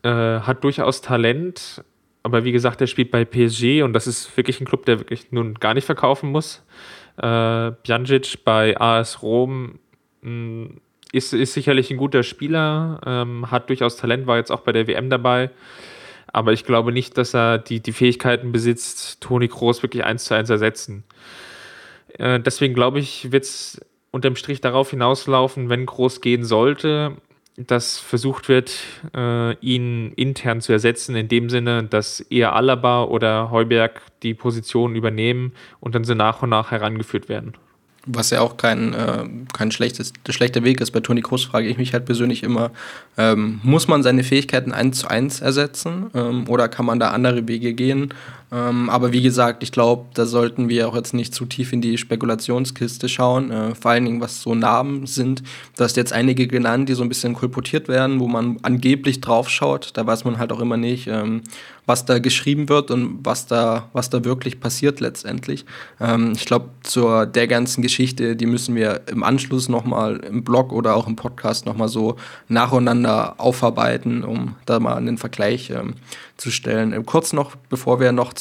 [0.04, 1.82] äh, hat durchaus Talent,
[2.24, 5.30] aber wie gesagt, er spielt bei PSG und das ist wirklich ein Club, der wirklich
[5.30, 6.64] nun gar nicht verkaufen muss.
[7.18, 9.78] Äh, Bjancic bei AS Rom
[10.22, 10.80] mh, mm,
[11.12, 14.88] ist, ist sicherlich ein guter Spieler, ähm, hat durchaus Talent, war jetzt auch bei der
[14.88, 15.50] WM dabei.
[16.32, 20.34] Aber ich glaube nicht, dass er die, die Fähigkeiten besitzt, Toni Kroos wirklich eins zu
[20.34, 21.04] eins ersetzen.
[22.18, 27.18] Äh, deswegen glaube ich, wird es unterm Strich darauf hinauslaufen, wenn Groß gehen sollte,
[27.56, 28.74] dass versucht wird,
[29.14, 34.96] äh, ihn intern zu ersetzen, in dem Sinne, dass eher Alaba oder Heuberg die Position
[34.96, 37.54] übernehmen und dann so nach und nach herangeführt werden.
[38.06, 39.24] Was ja auch kein, äh,
[39.54, 40.90] kein schlechtes, schlechter Weg ist.
[40.90, 42.70] Bei Toni Kroos frage ich mich halt persönlich immer,
[43.16, 47.48] ähm, muss man seine Fähigkeiten eins zu eins ersetzen ähm, oder kann man da andere
[47.48, 48.12] Wege gehen?
[48.52, 51.80] Ähm, aber wie gesagt, ich glaube, da sollten wir auch jetzt nicht zu tief in
[51.80, 55.42] die Spekulationskiste schauen, äh, vor allen Dingen was so Namen sind.
[55.76, 59.90] Da hast jetzt einige genannt, die so ein bisschen kolportiert werden, wo man angeblich draufschaut.
[59.94, 61.42] Da weiß man halt auch immer nicht, ähm,
[61.86, 65.66] was da geschrieben wird und was da, was da wirklich passiert letztendlich.
[66.00, 70.72] Ähm, ich glaube, zur der ganzen Geschichte, die müssen wir im Anschluss nochmal im Blog
[70.72, 72.16] oder auch im Podcast nochmal so
[72.48, 75.94] nacheinander aufarbeiten, um da mal einen Vergleich ähm,
[76.36, 76.92] zu stellen.
[76.92, 78.32] Ähm, kurz noch, bevor wir noch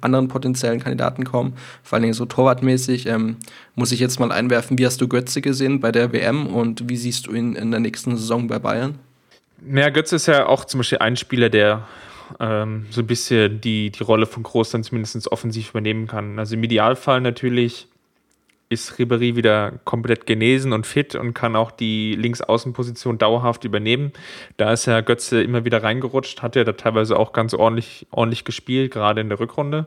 [0.00, 3.36] anderen potenziellen Kandidaten kommen, vor allen Dingen so torwartmäßig, ähm,
[3.74, 6.96] muss ich jetzt mal einwerfen, wie hast du Götze gesehen bei der WM und wie
[6.96, 8.98] siehst du ihn in der nächsten Saison bei Bayern?
[9.72, 11.86] Ja, Götze ist ja auch zum Beispiel ein Spieler, der
[12.38, 16.38] ähm, so ein bisschen die, die Rolle von Groß dann zumindest offensiv übernehmen kann.
[16.38, 17.88] Also im Idealfall natürlich
[18.70, 24.12] ist Ribéry wieder komplett genesen und fit und kann auch die Linksaußenposition dauerhaft übernehmen.
[24.56, 28.44] Da ist ja Götze immer wieder reingerutscht, hat ja da teilweise auch ganz ordentlich, ordentlich
[28.44, 29.86] gespielt, gerade in der Rückrunde.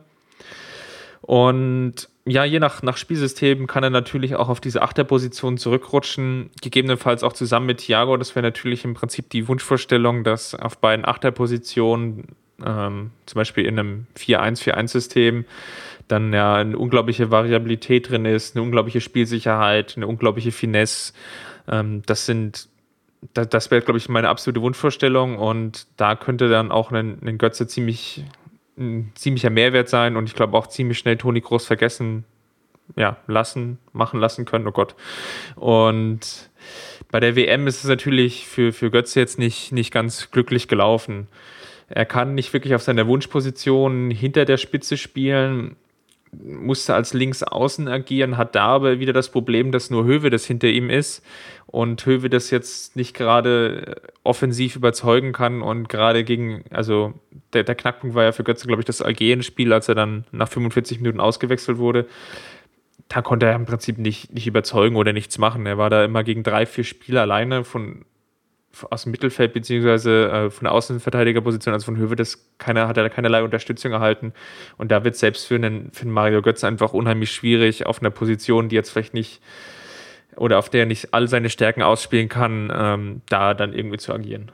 [1.21, 7.23] Und ja, je nach, nach Spielsystem kann er natürlich auch auf diese Achterposition zurückrutschen, gegebenenfalls
[7.23, 8.17] auch zusammen mit Thiago.
[8.17, 13.79] Das wäre natürlich im Prinzip die Wunschvorstellung, dass auf beiden Achterpositionen, ähm, zum Beispiel in
[13.79, 15.45] einem 4-1-4-1-System,
[16.07, 21.13] dann ja eine unglaubliche Variabilität drin ist, eine unglaubliche Spielsicherheit, eine unglaubliche Finesse.
[21.67, 22.69] Ähm, das sind,
[23.33, 27.37] das, das wäre, glaube ich, meine absolute Wunschvorstellung und da könnte dann auch ein, ein
[27.37, 28.23] Götze ziemlich
[28.77, 32.25] ein ziemlicher Mehrwert sein und ich glaube auch ziemlich schnell Toni Groß vergessen
[32.95, 34.95] ja, lassen, machen lassen können, oh Gott.
[35.55, 36.49] Und
[37.11, 41.27] bei der WM ist es natürlich für, für Götze jetzt nicht, nicht ganz glücklich gelaufen.
[41.87, 45.75] Er kann nicht wirklich auf seiner Wunschposition hinter der Spitze spielen
[46.43, 50.67] musste als Linksaußen agieren, hat da aber wieder das Problem, dass nur Höwe das hinter
[50.67, 51.23] ihm ist
[51.67, 57.13] und Höwe das jetzt nicht gerade offensiv überzeugen kann und gerade gegen, also
[57.53, 60.49] der, der Knackpunkt war ja für Götze, glaube ich, das Algerien-Spiel, als er dann nach
[60.49, 62.07] 45 Minuten ausgewechselt wurde.
[63.09, 65.65] Da konnte er im Prinzip nicht, nicht überzeugen oder nichts machen.
[65.65, 68.05] Er war da immer gegen drei, vier Spieler alleine von
[68.89, 73.09] aus dem Mittelfeld beziehungsweise äh, von der Außenverteidigerposition, also von Höwe, das keine, hat er
[73.09, 74.33] keinerlei Unterstützung erhalten.
[74.77, 78.09] Und da wird selbst für einen, für einen Mario Götze einfach unheimlich schwierig, auf einer
[78.09, 79.41] Position, die jetzt vielleicht nicht
[80.35, 84.13] oder auf der er nicht all seine Stärken ausspielen kann, ähm, da dann irgendwie zu
[84.13, 84.51] agieren.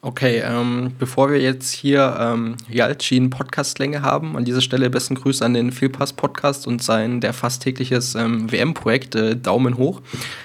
[0.00, 5.44] Okay, ähm, bevor wir jetzt hier ähm, Yalcin Podcastlänge haben, an dieser Stelle besten Grüße
[5.44, 10.00] an den Fehlpass Podcast und sein der fast tägliches ähm, WM-Projekt, äh, Daumen hoch.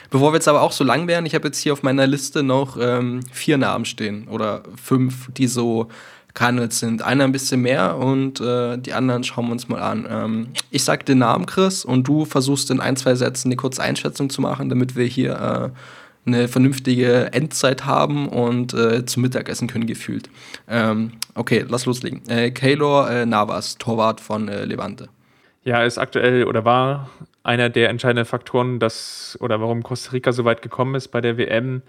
[0.10, 2.42] Bevor wir jetzt aber auch so lang werden, ich habe jetzt hier auf meiner Liste
[2.42, 5.88] noch ähm, vier Namen stehen oder fünf, die so
[6.34, 7.04] gehandelt sind.
[7.04, 10.08] Einer ein bisschen mehr und äh, die anderen schauen wir uns mal an.
[10.10, 13.84] Ähm, ich sag den Namen Chris und du versuchst in ein, zwei Sätzen eine kurze
[13.84, 15.80] Einschätzung zu machen, damit wir hier äh,
[16.26, 20.30] eine vernünftige Endzeit haben und äh, zum Mittagessen können gefühlt.
[20.68, 22.22] Ähm, okay, lass loslegen.
[22.30, 25.10] Äh, Keylor äh, Navas, Torwart von äh, Levante.
[25.64, 27.10] Ja, ist aktuell oder war
[27.44, 31.38] einer der entscheidenden Faktoren, dass oder warum Costa Rica so weit gekommen ist bei der
[31.38, 31.82] WM.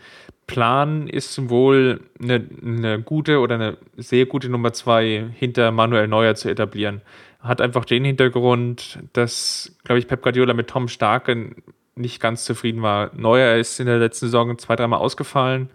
[0.47, 6.35] Plan ist wohl eine, eine gute oder eine sehr gute Nummer zwei hinter Manuel Neuer
[6.35, 7.03] zu etablieren.
[7.41, 11.55] Hat einfach den Hintergrund, dass, glaube ich, Pep Guardiola mit Tom Starke
[11.97, 13.11] nicht ganz zufrieden war.
[13.15, 15.71] Neuer ist in der letzten Saison zwei, dreimal ausgefallen,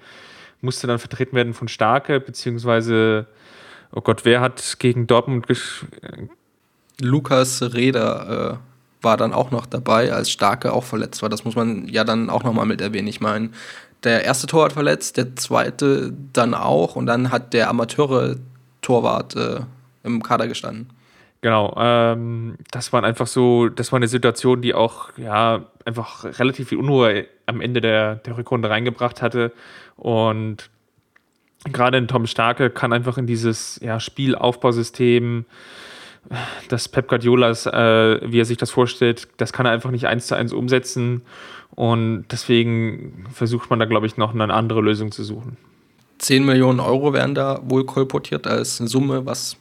[0.61, 3.27] musste dann vertreten werden von Starke, beziehungsweise,
[3.93, 5.85] oh Gott, wer hat gegen Dortmund gesch
[7.01, 8.57] Lukas Reda äh,
[9.01, 11.29] war dann auch noch dabei, als Starke auch verletzt war.
[11.29, 13.07] Das muss man ja dann auch nochmal mit erwähnen.
[13.07, 13.51] Ich meine,
[14.03, 19.59] der erste Torwart verletzt, der zweite dann auch und dann hat der Amateure-Torwart äh,
[20.03, 20.89] im Kader gestanden.
[21.41, 26.69] Genau, ähm, das waren einfach so, das war eine Situation, die auch ja einfach relativ
[26.69, 29.53] viel Unruhe am Ende der, der Rückrunde reingebracht hatte.
[29.95, 30.69] Und
[31.71, 35.45] gerade in Tom Starke kann einfach in dieses ja, Spielaufbausystem,
[36.67, 40.27] das Pep Guardiolas, äh, wie er sich das vorstellt, das kann er einfach nicht eins
[40.27, 41.21] zu eins umsetzen.
[41.73, 45.55] Und deswegen versucht man da, glaube ich, noch eine andere Lösung zu suchen.
[46.17, 49.55] 10 Millionen Euro werden da wohl kolportiert als Summe, was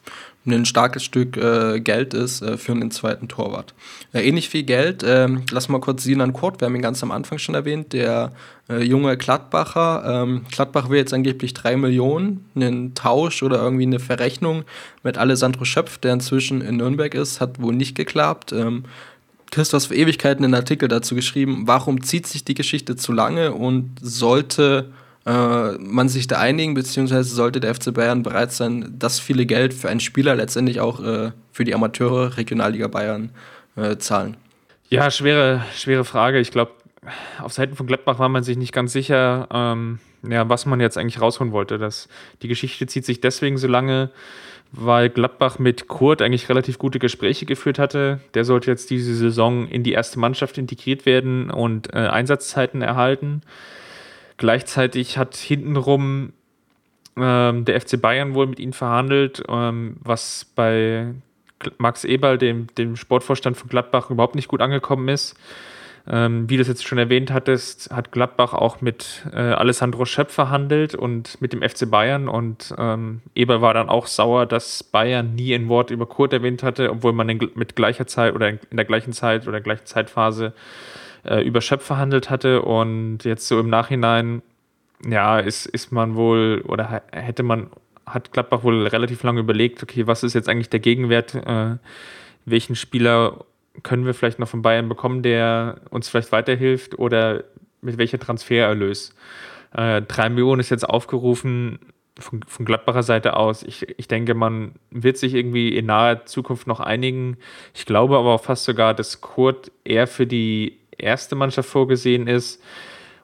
[0.46, 3.74] ein starkes Stück äh, Geld ist äh, für einen zweiten Torwart.
[4.12, 7.10] Äh, ähnlich viel Geld, ähm, lass mal kurz Sinan Kurt, wir haben ihn ganz am
[7.10, 8.32] Anfang schon erwähnt, der
[8.68, 10.22] äh, junge Gladbacher.
[10.22, 14.64] Ähm, Gladbach will jetzt angeblich 3 Millionen, einen Tausch oder irgendwie eine Verrechnung
[15.02, 18.52] mit Alessandro Schöpf, der inzwischen in Nürnberg ist, hat wohl nicht geklappt.
[18.52, 18.84] Ähm,
[19.50, 23.96] Christoph für Ewigkeiten einen Artikel dazu geschrieben, warum zieht sich die Geschichte zu lange und
[24.00, 24.92] sollte
[25.28, 29.74] äh, man sich da einigen, beziehungsweise sollte der FC Bayern bereit sein, das viele Geld
[29.74, 33.30] für einen Spieler letztendlich auch äh, für die Amateure Regionalliga Bayern
[33.76, 34.38] äh, zahlen?
[34.88, 36.38] Ja, schwere, schwere Frage.
[36.38, 36.72] Ich glaube,
[37.42, 40.96] auf Seiten von Gladbach war man sich nicht ganz sicher, ähm, ja, was man jetzt
[40.96, 41.76] eigentlich rausholen wollte.
[41.76, 42.08] Das,
[42.40, 44.10] die Geschichte zieht sich deswegen so lange,
[44.72, 48.20] weil Gladbach mit Kurt eigentlich relativ gute Gespräche geführt hatte.
[48.32, 53.42] Der sollte jetzt diese Saison in die erste Mannschaft integriert werden und äh, Einsatzzeiten erhalten.
[54.38, 56.32] Gleichzeitig hat hintenrum
[57.16, 61.12] ähm, der FC Bayern wohl mit ihnen verhandelt, ähm, was bei
[61.78, 65.36] Max Eberl, dem, dem Sportvorstand von Gladbach, überhaupt nicht gut angekommen ist.
[66.10, 70.32] Ähm, wie du es jetzt schon erwähnt hattest, hat Gladbach auch mit äh, Alessandro Schöpf
[70.32, 75.34] verhandelt und mit dem FC Bayern und ähm, Eber war dann auch sauer, dass Bayern
[75.34, 78.76] nie ein Wort über Kurt erwähnt hatte, obwohl man in, mit gleicher Zeit oder in
[78.76, 80.54] der gleichen Zeit oder gleichen Zeitphase
[81.28, 84.42] äh, über Schöpf verhandelt hatte und jetzt so im Nachhinein,
[85.06, 87.68] ja, ist, ist man wohl oder hätte man,
[88.06, 91.76] hat Gladbach wohl relativ lange überlegt, okay, was ist jetzt eigentlich der Gegenwert, äh,
[92.46, 93.44] welchen Spieler
[93.82, 97.44] können wir vielleicht noch von Bayern bekommen, der uns vielleicht weiterhilft oder
[97.80, 99.14] mit welcher Transfererlös.
[99.72, 101.78] Äh, drei Millionen ist jetzt aufgerufen.
[102.18, 103.62] von, von Gladbacher Seite aus.
[103.62, 107.36] Ich, ich denke, man wird sich irgendwie in naher Zukunft noch einigen.
[107.74, 112.62] Ich glaube aber auch fast sogar, dass Kurt eher für die erste Mannschaft vorgesehen ist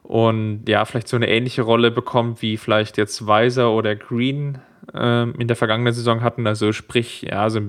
[0.03, 4.59] und ja, vielleicht so eine ähnliche Rolle bekommt, wie vielleicht jetzt Weiser oder Green
[4.93, 6.45] ähm, in der vergangenen Saison hatten.
[6.45, 7.61] Also sprich, ja, so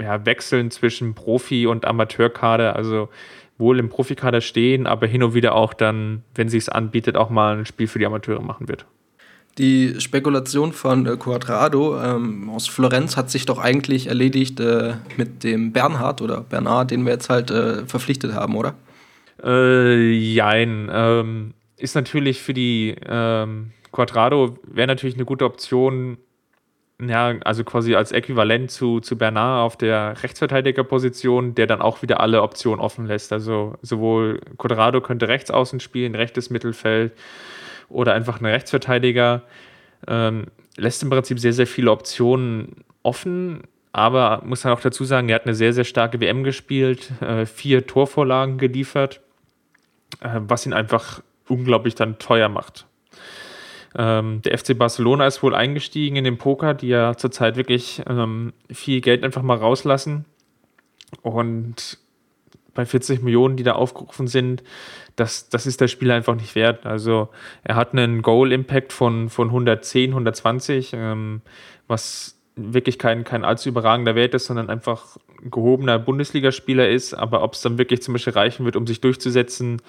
[0.00, 3.08] ja, Wechseln zwischen Profi- und Amateurkader, also
[3.56, 7.30] wohl im Profikader stehen, aber hin und wieder auch dann, wenn sie es anbietet, auch
[7.30, 8.84] mal ein Spiel für die Amateure machen wird.
[9.56, 15.44] Die Spekulation von äh, Quadrado ähm, aus Florenz hat sich doch eigentlich erledigt äh, mit
[15.44, 18.74] dem Bernhard oder Bernard, den wir jetzt halt äh, verpflichtet haben, oder?
[19.44, 20.88] Äh, jein.
[20.92, 26.18] Ähm, ist natürlich für die ähm, Quadrado wäre natürlich eine gute Option,
[27.00, 32.20] ja, also quasi als Äquivalent zu, zu Bernard auf der Rechtsverteidigerposition, der dann auch wieder
[32.20, 33.32] alle Optionen offen lässt.
[33.32, 37.12] Also sowohl Quadrado könnte rechts außen spielen, rechtes Mittelfeld
[37.88, 39.42] oder einfach ein Rechtsverteidiger.
[40.08, 45.28] Ähm, lässt im Prinzip sehr, sehr viele Optionen offen, aber muss man auch dazu sagen,
[45.28, 49.20] er hat eine sehr, sehr starke WM gespielt, äh, vier Torvorlagen geliefert,
[50.46, 52.86] was ihn einfach unglaublich dann teuer macht.
[53.96, 58.52] Ähm, der FC Barcelona ist wohl eingestiegen in den Poker, die ja zurzeit wirklich ähm,
[58.70, 60.24] viel Geld einfach mal rauslassen.
[61.22, 61.98] Und
[62.74, 64.64] bei 40 Millionen, die da aufgerufen sind,
[65.14, 66.86] das, das ist der Spieler einfach nicht wert.
[66.86, 67.28] Also
[67.62, 71.40] er hat einen Goal-Impact von, von 110, 120, ähm,
[71.86, 77.14] was wirklich kein, kein allzu überragender Wert ist, sondern einfach ein gehobener Bundesligaspieler ist.
[77.14, 79.82] Aber ob es dann wirklich zum Beispiel reichen wird, um sich durchzusetzen,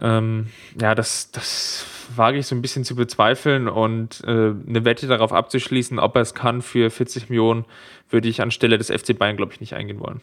[0.00, 0.48] ähm,
[0.80, 5.32] ja, das, das wage ich so ein bisschen zu bezweifeln und äh, eine Wette darauf
[5.32, 7.64] abzuschließen, ob er es kann für 40 Millionen,
[8.10, 10.20] würde ich anstelle des FC Bayern, glaube ich, nicht eingehen wollen.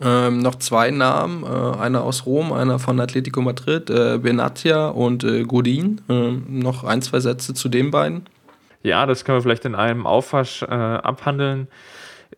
[0.00, 5.24] Ähm, noch zwei Namen, äh, einer aus Rom, einer von Atletico Madrid, äh, Benatia und
[5.24, 6.00] äh, Godin.
[6.08, 8.22] Ähm, noch ein, zwei Sätze zu den beiden.
[8.82, 11.68] Ja, das können wir vielleicht in einem Aufwasch äh, abhandeln.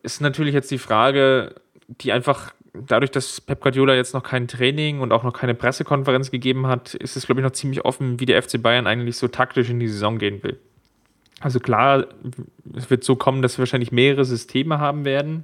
[0.03, 1.55] Ist natürlich jetzt die Frage,
[1.87, 6.31] die einfach dadurch, dass Pep Guardiola jetzt noch kein Training und auch noch keine Pressekonferenz
[6.31, 9.27] gegeben hat, ist es, glaube ich, noch ziemlich offen, wie der FC Bayern eigentlich so
[9.27, 10.59] taktisch in die Saison gehen will.
[11.39, 12.05] Also klar,
[12.75, 15.43] es wird so kommen, dass wir wahrscheinlich mehrere Systeme haben werden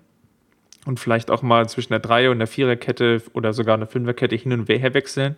[0.86, 4.54] und vielleicht auch mal zwischen der Dreier- und der Viererkette oder sogar einer Fünferkette hin
[4.54, 5.38] und her wechseln,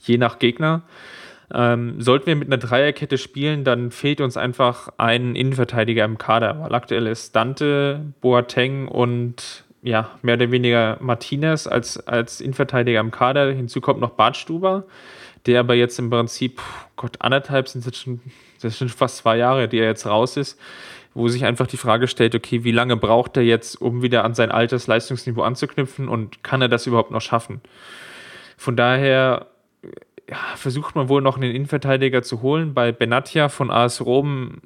[0.00, 0.82] je nach Gegner.
[1.52, 6.60] Ähm, sollten wir mit einer Dreierkette spielen, dann fehlt uns einfach ein Innenverteidiger im Kader,
[6.60, 13.10] weil aktuell ist Dante, Boateng und ja, mehr oder weniger Martinez als, als Innenverteidiger im
[13.10, 13.50] Kader.
[13.52, 14.84] Hinzu kommt noch Bartstuber,
[15.46, 16.60] der aber jetzt im Prinzip,
[16.96, 18.20] Gott, anderthalb sind es schon,
[18.60, 20.58] das sind fast zwei Jahre, die er jetzt raus ist
[21.14, 24.34] wo sich einfach die Frage stellt, okay, wie lange braucht er jetzt, um wieder an
[24.34, 27.60] sein altes Leistungsniveau anzuknüpfen und kann er das überhaupt noch schaffen?
[28.56, 29.46] Von daher
[30.30, 32.72] ja, versucht man wohl noch einen Innenverteidiger zu holen.
[32.72, 34.58] Bei Benatia von AS Rom,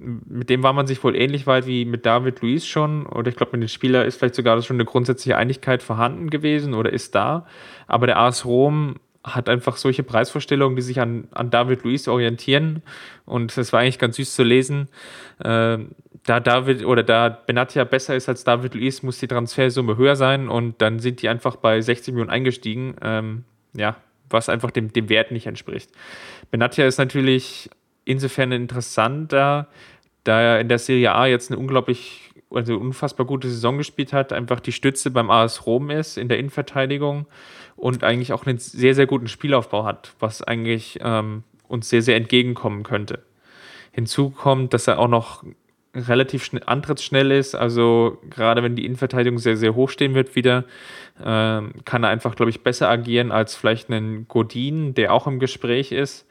[0.00, 3.04] mit dem war man sich wohl ähnlich weit wie mit David Luiz schon.
[3.04, 6.72] Oder ich glaube, mit dem Spieler ist vielleicht sogar schon eine grundsätzliche Einigkeit vorhanden gewesen
[6.72, 7.46] oder ist da.
[7.88, 12.82] Aber der AS Rom hat einfach solche Preisvorstellungen, die sich an, an David Luiz orientieren.
[13.26, 14.88] Und das war eigentlich ganz süß zu lesen.
[15.40, 15.78] Äh,
[16.24, 20.48] da David oder da Benatia besser ist als David Luiz, muss die Transfersumme höher sein
[20.48, 22.94] und dann sind die einfach bei 60 Millionen eingestiegen.
[23.02, 23.44] Ähm,
[23.74, 23.96] ja,
[24.30, 25.90] was einfach dem, dem Wert nicht entspricht.
[26.50, 27.70] Benatia ist natürlich
[28.04, 29.68] insofern interessanter,
[30.24, 34.32] da er in der Serie A jetzt eine unglaublich, also unfassbar gute Saison gespielt hat,
[34.32, 37.26] einfach die Stütze beim AS Rom ist in der Innenverteidigung
[37.76, 42.16] und eigentlich auch einen sehr, sehr guten Spielaufbau hat, was eigentlich ähm, uns sehr, sehr
[42.16, 43.22] entgegenkommen könnte.
[43.92, 45.44] Hinzu kommt, dass er auch noch
[45.94, 50.64] relativ schnell, antrittsschnell ist, also gerade wenn die Innenverteidigung sehr, sehr hoch stehen wird wieder,
[51.20, 55.38] äh, kann er einfach, glaube ich, besser agieren als vielleicht ein Godin, der auch im
[55.38, 56.26] Gespräch ist,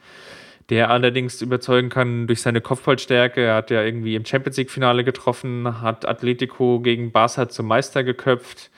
[0.70, 3.40] der allerdings überzeugen kann durch seine Kopfballstärke.
[3.40, 8.70] Er hat ja irgendwie im Champions League-Finale getroffen, hat Atletico gegen Barca zum Meister geköpft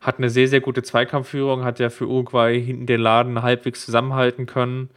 [0.00, 4.46] hat eine sehr, sehr gute Zweikampfführung, hat ja für Uruguay hinten den Laden halbwegs zusammenhalten
[4.46, 4.90] können.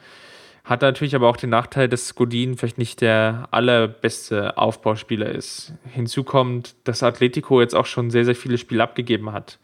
[0.63, 5.73] Hat natürlich aber auch den Nachteil, dass Godin vielleicht nicht der allerbeste Aufbauspieler ist.
[5.91, 9.59] Hinzu kommt, dass Atletico jetzt auch schon sehr, sehr viele Spiele abgegeben hat.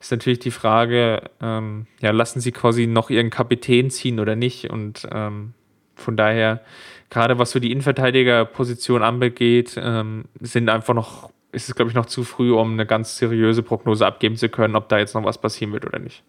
[0.00, 4.70] Ist natürlich die Frage, ähm, ja, lassen sie quasi noch ihren Kapitän ziehen oder nicht?
[4.70, 5.52] Und ähm,
[5.94, 6.62] von daher,
[7.10, 12.06] gerade was so die Innenverteidigerposition angeht, ähm, sind einfach noch ist es, glaube ich, noch
[12.06, 15.38] zu früh, um eine ganz seriöse Prognose abgeben zu können, ob da jetzt noch was
[15.38, 16.22] passieren wird oder nicht.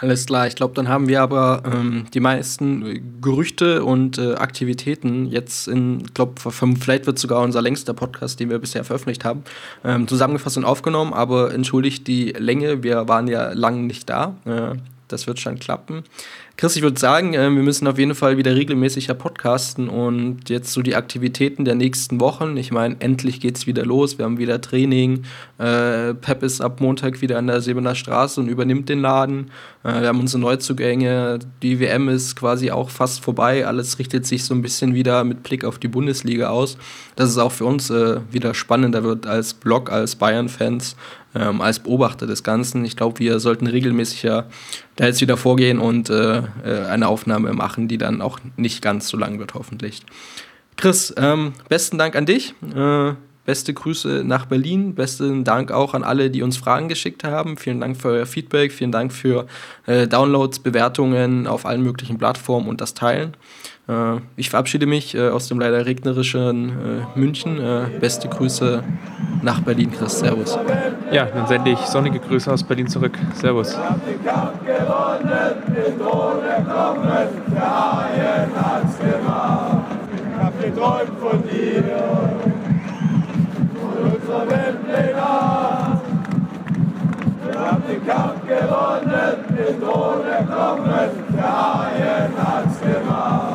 [0.00, 5.26] Alles klar, ich glaube, dann haben wir aber ähm, die meisten Gerüchte und äh, Aktivitäten
[5.26, 9.44] jetzt in, ich glaube, vielleicht wird sogar unser längster Podcast, den wir bisher veröffentlicht haben,
[9.84, 14.36] ähm, zusammengefasst und aufgenommen, aber entschuldigt die Länge, wir waren ja lang nicht da.
[14.44, 14.76] Äh,
[15.08, 16.04] Das wird schon klappen.
[16.56, 20.72] Chris, ich würde sagen, äh, wir müssen auf jeden Fall wieder regelmäßiger podcasten und jetzt
[20.72, 22.56] so die Aktivitäten der nächsten Wochen.
[22.56, 24.18] Ich meine, endlich geht es wieder los.
[24.18, 25.24] Wir haben wieder Training.
[25.58, 29.50] Äh, Pep ist ab Montag wieder an der Sebener Straße und übernimmt den Laden.
[29.82, 31.38] Äh, wir haben unsere Neuzugänge.
[31.62, 33.66] Die WM ist quasi auch fast vorbei.
[33.66, 36.76] Alles richtet sich so ein bisschen wieder mit Blick auf die Bundesliga aus.
[37.16, 40.96] Dass es auch für uns äh, wieder spannender wird als Blog, als Bayern-Fans
[41.34, 42.84] ähm, als Beobachter des Ganzen.
[42.84, 44.46] Ich glaube, wir sollten regelmäßiger
[44.96, 49.08] da jetzt wieder vorgehen und äh, äh, eine Aufnahme machen, die dann auch nicht ganz
[49.08, 50.02] so lang wird, hoffentlich.
[50.76, 52.54] Chris, ähm, besten Dank an dich.
[52.74, 53.12] Äh,
[53.44, 54.94] beste Grüße nach Berlin.
[54.94, 57.56] Besten Dank auch an alle, die uns Fragen geschickt haben.
[57.56, 58.72] Vielen Dank für euer Feedback.
[58.72, 59.46] Vielen Dank für
[59.86, 63.34] äh, Downloads, Bewertungen auf allen möglichen Plattformen und das Teilen
[64.36, 66.72] ich verabschiede mich aus dem leider regnerischen
[67.14, 67.60] München.
[68.00, 68.82] beste Grüße
[69.42, 70.20] nach Berlin, Chris.
[70.20, 70.58] Servus.
[71.10, 73.18] Ja, dann sende ich sonnige Grüße aus Berlin zurück.
[73.34, 73.76] Servus.
[87.88, 93.51] den Kampf gewonnen, den Tod erkommen, der Haien hat's gemacht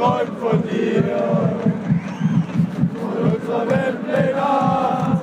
[0.00, 1.04] träumt von dir
[2.94, 5.20] und unserer Weltpläne.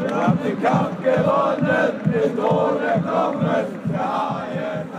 [0.00, 4.95] Wir haben den Kampf gewonnen, den Tod erkommen, der Haien.